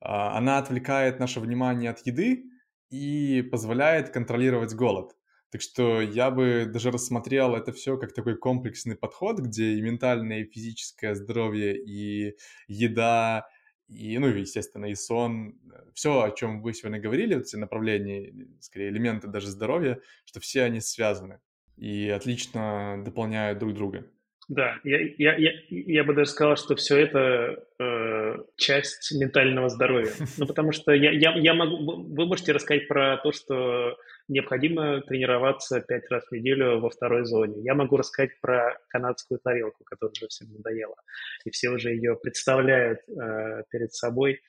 а, 0.00 0.36
она 0.36 0.58
отвлекает 0.58 1.18
наше 1.18 1.40
внимание 1.40 1.90
от 1.90 2.06
еды 2.06 2.44
и 2.90 3.42
позволяет 3.42 4.10
контролировать 4.10 4.74
голод. 4.74 5.16
Так 5.50 5.60
что 5.60 6.00
я 6.00 6.30
бы 6.30 6.64
даже 6.66 6.90
рассмотрел 6.90 7.54
это 7.54 7.72
все 7.72 7.96
как 7.96 8.12
такой 8.12 8.36
комплексный 8.36 8.96
подход, 8.96 9.38
где 9.38 9.74
и 9.74 9.80
ментальное, 9.80 10.40
и 10.40 10.50
физическое 10.50 11.14
здоровье, 11.14 11.76
и 11.76 12.36
еда, 12.66 13.46
и, 13.88 14.18
ну, 14.18 14.26
естественно, 14.26 14.86
и 14.86 14.94
сон. 14.94 15.58
Все, 15.94 16.22
о 16.22 16.30
чем 16.32 16.62
вы 16.62 16.74
сегодня 16.74 17.00
говорили, 17.00 17.40
эти 17.40 17.56
направления, 17.56 18.32
скорее, 18.60 18.88
элементы 18.88 19.28
даже 19.28 19.48
здоровья, 19.48 20.00
что 20.24 20.40
все 20.40 20.62
они 20.62 20.80
связаны 20.80 21.40
и 21.76 22.08
отлично 22.08 23.02
дополняют 23.04 23.58
друг 23.58 23.74
друга. 23.74 24.06
Да, 24.48 24.78
я, 24.84 24.98
я, 25.16 25.36
я, 25.36 25.52
я 25.70 26.04
бы 26.04 26.14
даже 26.14 26.30
сказал, 26.30 26.56
что 26.56 26.76
все 26.76 26.98
это 26.98 27.64
э, 27.78 28.36
часть 28.56 29.12
ментального 29.18 29.68
здоровья. 29.68 30.12
Ну, 30.38 30.46
потому 30.46 30.72
что 30.72 30.92
я, 30.92 31.10
я, 31.12 31.34
я 31.36 31.54
могу, 31.54 32.02
вы 32.14 32.26
можете 32.26 32.52
рассказать 32.52 32.86
про 32.88 33.16
то, 33.18 33.32
что 33.32 33.96
необходимо 34.28 35.00
тренироваться 35.02 35.80
пять 35.80 36.10
раз 36.10 36.24
в 36.26 36.32
неделю 36.32 36.80
во 36.80 36.90
второй 36.90 37.24
зоне. 37.24 37.62
Я 37.62 37.74
могу 37.74 37.96
рассказать 37.96 38.38
про 38.40 38.78
канадскую 38.88 39.40
тарелку, 39.42 39.84
которая 39.84 40.12
уже 40.12 40.28
всем 40.28 40.52
надоела. 40.52 40.96
И 41.44 41.50
все 41.50 41.70
уже 41.70 41.90
ее 41.90 42.16
представляют 42.16 43.00
э, 43.08 43.62
перед 43.70 43.92
собой 43.94 44.40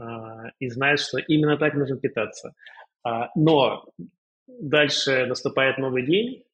э, 0.00 0.04
и 0.58 0.68
знают, 0.68 1.00
что 1.00 1.18
именно 1.18 1.56
так 1.56 1.74
нужно 1.74 1.98
питаться. 1.98 2.52
А, 3.02 3.30
но 3.34 3.84
дальше 4.46 5.26
наступает 5.26 5.78
новый 5.78 6.04
день, 6.04 6.44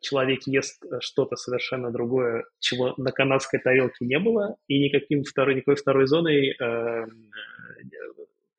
человек 0.00 0.42
ест 0.46 0.84
э, 0.84 1.00
что-то 1.00 1.36
совершенно 1.36 1.90
другое, 1.90 2.44
чего 2.60 2.94
на 2.96 3.10
канадской 3.10 3.58
тарелке 3.60 4.04
не 4.04 4.18
было, 4.18 4.56
и 4.68 4.78
никаким 4.78 5.24
второй, 5.24 5.56
никакой 5.56 5.76
второй 5.76 6.06
зоной 6.06 6.50
э, 6.50 6.54
э 6.60 7.06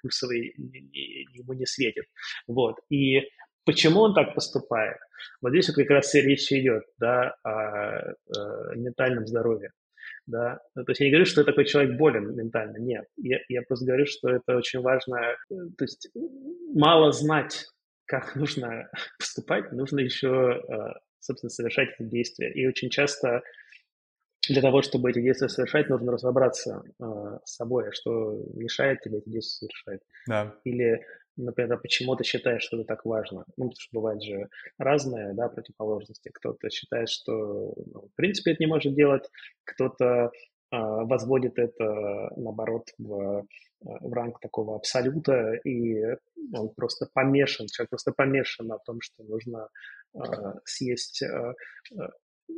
ему 0.03 1.53
не 1.53 1.65
светит. 1.65 2.05
Вот. 2.45 2.75
И 2.89 3.21
почему 3.63 4.01
он 4.01 4.13
так 4.13 4.35
поступает? 4.35 4.97
Вот 5.41 5.51
здесь 5.51 5.69
вот 5.69 5.77
как 5.77 5.89
раз 5.89 6.13
речь 6.13 6.51
идет 6.51 6.83
да, 6.97 7.35
о, 7.43 8.11
о 8.35 8.75
ментальном 8.75 9.25
здоровье. 9.25 9.71
Да? 10.25 10.59
То 10.75 10.83
есть 10.87 10.99
я 10.99 11.05
не 11.05 11.11
говорю, 11.11 11.25
что 11.25 11.45
такой 11.45 11.63
человек 11.63 11.97
болен 11.97 12.35
ментально, 12.35 12.77
нет. 12.77 13.05
Я, 13.15 13.39
я 13.47 13.61
просто 13.61 13.85
говорю, 13.85 14.05
что 14.05 14.29
это 14.29 14.57
очень 14.57 14.81
важно. 14.81 15.35
То 15.49 15.83
есть 15.85 16.09
мало 16.73 17.13
знать 17.13 17.65
как 18.13 18.35
нужно 18.35 18.89
поступать, 19.19 19.71
нужно 19.71 19.99
еще, 19.99 20.61
э, 20.67 20.99
собственно, 21.19 21.49
совершать 21.49 21.89
эти 21.97 22.07
действия. 22.07 22.51
И 22.53 22.67
очень 22.67 22.89
часто 22.89 23.41
для 24.47 24.61
того, 24.61 24.83
чтобы 24.83 25.09
эти 25.09 25.19
действия 25.21 25.49
совершать, 25.49 25.89
нужно 25.89 26.11
разобраться 26.11 26.83
э, 26.85 27.03
с 27.43 27.55
собой, 27.55 27.91
что 27.91 28.33
мешает 28.53 29.01
тебе 29.01 29.17
эти 29.17 29.29
действия 29.29 29.67
совершать. 29.67 30.01
Да. 30.27 30.55
Или, 30.63 31.03
например, 31.37 31.79
почему 31.79 32.15
ты 32.15 32.23
считаешь, 32.23 32.61
что 32.61 32.77
это 32.77 32.85
так 32.85 33.03
важно. 33.05 33.45
Ну, 33.57 33.69
потому 33.69 33.79
что 33.79 33.99
бывает 33.99 34.21
же 34.21 34.47
разные 34.77 35.33
да, 35.33 35.49
противоположности. 35.49 36.29
Кто-то 36.31 36.69
считает, 36.69 37.09
что, 37.09 37.73
ну, 37.93 38.09
в 38.09 38.15
принципе, 38.15 38.51
это 38.51 38.61
не 38.61 38.67
может 38.67 38.93
делать, 38.93 39.27
кто-то 39.63 40.25
а, 40.25 40.31
возводит 40.79 41.59
это, 41.59 42.31
наоборот, 42.35 42.89
в, 42.97 43.45
в 43.81 44.13
ранг 44.13 44.39
такого 44.39 44.75
абсолюта, 44.75 45.53
и 45.65 46.03
он 46.53 46.69
просто 46.75 47.07
помешан, 47.13 47.67
человек 47.67 47.89
просто 47.89 48.11
помешан 48.11 48.67
на 48.67 48.77
том, 48.79 48.99
что 49.01 49.23
нужно 49.23 49.69
а, 50.13 50.59
съесть 50.65 51.21
а, 51.23 51.53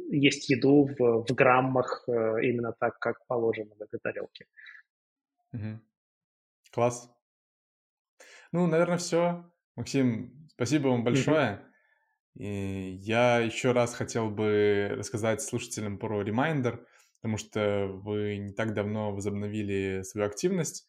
есть 0.09 0.49
еду 0.49 0.89
в, 0.97 1.26
в 1.28 1.34
граммах 1.34 2.03
именно 2.07 2.74
так, 2.80 2.97
как 2.99 3.26
положено 3.28 3.76
в 3.76 3.82
этой 3.82 3.99
тарелке. 3.99 4.45
Угу. 5.53 5.80
Класс. 6.72 7.09
Ну, 8.51 8.68
наверное, 8.68 8.97
все. 8.97 9.45
Максим, 9.76 10.47
спасибо 10.49 10.88
вам 10.88 11.03
большое. 11.03 11.61
И 12.36 12.97
я 13.01 13.39
еще 13.39 13.72
раз 13.72 13.93
хотел 13.93 14.30
бы 14.30 14.89
рассказать 14.91 15.41
слушателям 15.41 15.97
про 15.97 16.22
ремайдер 16.22 16.86
потому 17.26 17.39
что 17.39 17.88
вы 17.88 18.38
не 18.38 18.53
так 18.53 18.76
давно 18.76 19.11
возобновили 19.11 20.03
свою 20.03 20.28
активность. 20.28 20.86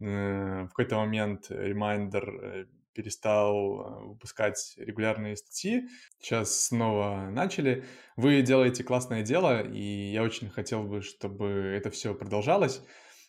Э, 0.00 0.64
в 0.64 0.70
какой-то 0.70 0.96
момент 0.96 1.52
Reminder 1.52 2.24
э, 2.42 2.66
перестал 2.94 3.52
э, 3.54 4.06
выпускать 4.06 4.74
регулярные 4.76 5.36
статьи. 5.36 5.88
Сейчас 6.18 6.64
снова 6.64 7.28
начали. 7.30 7.84
Вы 8.16 8.42
делаете 8.42 8.82
классное 8.82 9.22
дело, 9.22 9.62
и 9.62 10.10
я 10.10 10.24
очень 10.24 10.50
хотел 10.50 10.82
бы, 10.82 11.00
чтобы 11.00 11.46
это 11.46 11.90
все 11.90 12.12
продолжалось. 12.12 12.82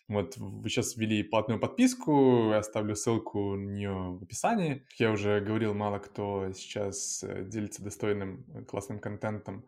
Вот 0.08 0.36
вы 0.36 0.68
сейчас 0.68 0.96
ввели 0.96 1.22
платную 1.22 1.60
подписку, 1.60 2.50
я 2.50 2.58
оставлю 2.58 2.96
ссылку 2.96 3.54
на 3.54 3.70
нее 3.70 3.92
в 4.18 4.24
описании. 4.24 4.84
Как 4.88 4.98
я 4.98 5.12
уже 5.12 5.40
говорил, 5.40 5.72
мало 5.74 6.00
кто 6.00 6.50
сейчас 6.52 7.24
делится 7.44 7.84
достойным 7.84 8.44
классным 8.66 8.98
контентом 8.98 9.64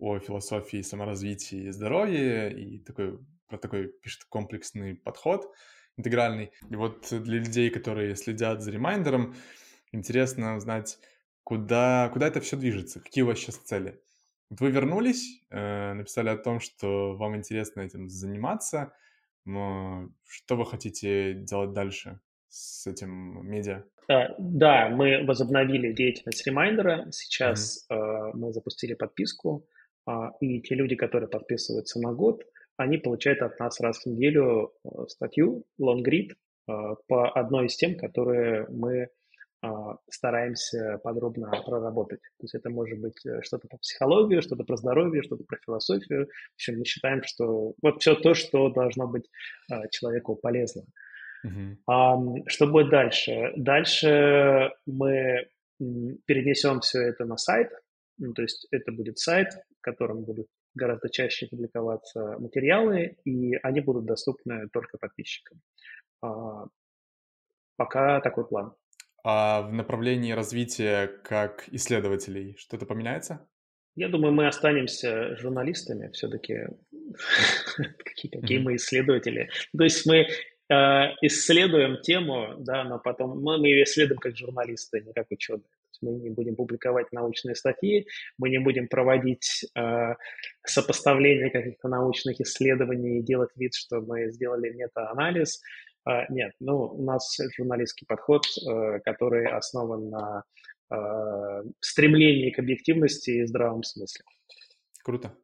о 0.00 0.18
философии 0.18 0.82
саморазвития 0.82 1.68
и 1.68 1.70
здоровья, 1.70 2.48
и 2.48 2.78
такой, 2.78 3.18
про 3.46 3.58
такой 3.58 3.88
пишет 3.88 4.24
комплексный 4.24 4.94
подход 4.94 5.52
интегральный. 5.96 6.50
И 6.70 6.76
вот 6.76 7.08
для 7.10 7.38
людей, 7.38 7.70
которые 7.70 8.16
следят 8.16 8.62
за 8.62 8.70
Reminder 8.70 9.16
ом, 9.16 9.34
интересно 9.92 10.56
узнать, 10.56 10.98
куда, 11.44 12.08
куда 12.12 12.28
это 12.28 12.40
все 12.40 12.56
движется, 12.56 13.00
какие 13.00 13.22
у 13.22 13.26
вас 13.26 13.38
сейчас 13.38 13.56
цели. 13.56 14.00
Вот 14.50 14.60
вы 14.60 14.70
вернулись, 14.70 15.42
э, 15.50 15.92
написали 15.92 16.28
о 16.30 16.36
том, 16.36 16.60
что 16.60 17.16
вам 17.16 17.36
интересно 17.36 17.82
этим 17.82 18.08
заниматься, 18.08 18.92
но 19.44 20.08
что 20.26 20.56
вы 20.56 20.66
хотите 20.66 21.34
делать 21.34 21.72
дальше 21.72 22.20
с 22.48 22.86
этим 22.86 23.46
медиа? 23.46 23.84
Да, 24.38 24.88
мы 24.88 25.24
возобновили 25.24 25.92
деятельность 25.92 26.44
Reminder 26.44 26.94
а. 26.94 27.06
Сейчас 27.12 27.86
mm-hmm. 27.88 28.30
мы 28.34 28.52
запустили 28.52 28.94
подписку 28.94 29.68
и 30.40 30.60
те 30.62 30.74
люди, 30.74 30.96
которые 30.96 31.28
подписываются 31.28 32.00
на 32.00 32.12
год, 32.12 32.42
они 32.76 32.98
получают 32.98 33.42
от 33.42 33.58
нас 33.60 33.80
раз 33.80 34.02
в 34.02 34.06
неделю 34.06 34.72
э, 34.84 34.88
статью, 35.08 35.64
лонгрид, 35.78 36.34
по 37.08 37.32
одной 37.32 37.66
из 37.66 37.76
тем, 37.76 37.96
которые 37.96 38.66
мы 38.68 39.08
стараемся 40.08 40.98
подробно 41.02 41.50
проработать. 41.66 42.20
То 42.20 42.44
есть 42.44 42.54
это 42.54 42.70
может 42.70 43.00
быть 43.00 43.20
что-то 43.42 43.66
по 43.68 43.76
психологии, 43.78 44.40
что-то 44.40 44.62
про 44.64 44.76
здоровье, 44.76 45.22
что-то 45.22 45.42
про 45.44 45.58
философию. 45.58 46.26
В 46.26 46.54
общем, 46.54 46.78
мы 46.78 46.84
считаем, 46.84 47.22
что 47.24 47.74
вот 47.82 48.00
все 48.00 48.14
то, 48.14 48.34
что 48.34 48.70
должно 48.70 49.08
быть 49.08 49.28
человеку 49.90 50.36
полезно. 50.36 50.84
Uh-huh. 51.44 52.42
Что 52.46 52.66
будет 52.68 52.90
дальше? 52.90 53.52
Дальше 53.56 54.70
мы 54.86 55.48
перенесем 55.78 56.80
все 56.80 57.00
это 57.00 57.24
на 57.24 57.36
сайт, 57.36 57.70
ну, 58.20 58.34
то 58.34 58.42
есть 58.42 58.68
это 58.70 58.92
будет 58.92 59.18
сайт, 59.18 59.48
в 59.78 59.80
котором 59.80 60.24
будут 60.24 60.46
гораздо 60.74 61.08
чаще 61.08 61.48
публиковаться 61.48 62.36
материалы, 62.38 63.16
и 63.24 63.54
они 63.62 63.80
будут 63.80 64.04
доступны 64.04 64.68
только 64.72 64.98
подписчикам. 64.98 65.60
А, 66.22 66.66
пока 67.76 68.20
такой 68.20 68.46
план. 68.46 68.74
А 69.24 69.62
в 69.62 69.72
направлении 69.72 70.32
развития 70.32 71.08
как 71.24 71.68
исследователей 71.72 72.56
что-то 72.58 72.86
поменяется? 72.86 73.48
Я 73.96 74.08
думаю, 74.08 74.32
мы 74.32 74.46
останемся 74.46 75.36
журналистами 75.36 76.10
все-таки. 76.12 76.66
Какие 78.04 78.58
мы 78.58 78.76
исследователи. 78.76 79.50
То 79.76 79.84
есть 79.84 80.06
мы 80.06 80.18
э, 80.18 80.74
исследуем 81.22 82.00
тему, 82.02 82.54
да, 82.58 82.84
но 82.84 82.98
потом 82.98 83.42
мы 83.42 83.66
ее 83.66 83.84
исследуем 83.84 84.18
как 84.18 84.36
журналисты, 84.36 85.00
не 85.00 85.12
как 85.12 85.26
ученые 85.30 85.64
мы 86.00 86.12
не 86.12 86.30
будем 86.30 86.56
публиковать 86.56 87.12
научные 87.12 87.54
статьи, 87.54 88.06
мы 88.38 88.50
не 88.50 88.58
будем 88.58 88.88
проводить 88.88 89.64
э, 89.76 90.14
сопоставление 90.64 91.50
каких-то 91.50 91.88
научных 91.88 92.40
исследований 92.40 93.18
и 93.18 93.22
делать 93.22 93.50
вид, 93.56 93.74
что 93.74 94.00
мы 94.00 94.30
сделали 94.30 94.70
мета-анализ. 94.70 95.60
Э, 96.08 96.24
нет, 96.30 96.52
ну, 96.60 96.78
у 96.78 97.02
нас 97.02 97.36
журналистский 97.56 98.06
подход, 98.06 98.44
э, 98.46 99.00
который 99.00 99.46
основан 99.46 100.10
на 100.10 100.44
э, 100.90 101.62
стремлении 101.80 102.50
к 102.50 102.58
объективности 102.58 103.30
и 103.30 103.46
здравом 103.46 103.82
смысле. 103.82 104.24
Круто. 105.04 105.34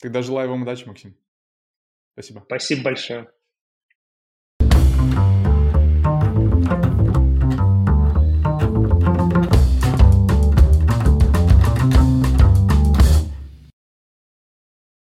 Тогда 0.00 0.22
желаю 0.22 0.50
вам 0.50 0.62
удачи, 0.62 0.86
Максим. 0.86 1.16
Спасибо. 2.14 2.42
Спасибо 2.46 2.82
большое. 2.82 3.30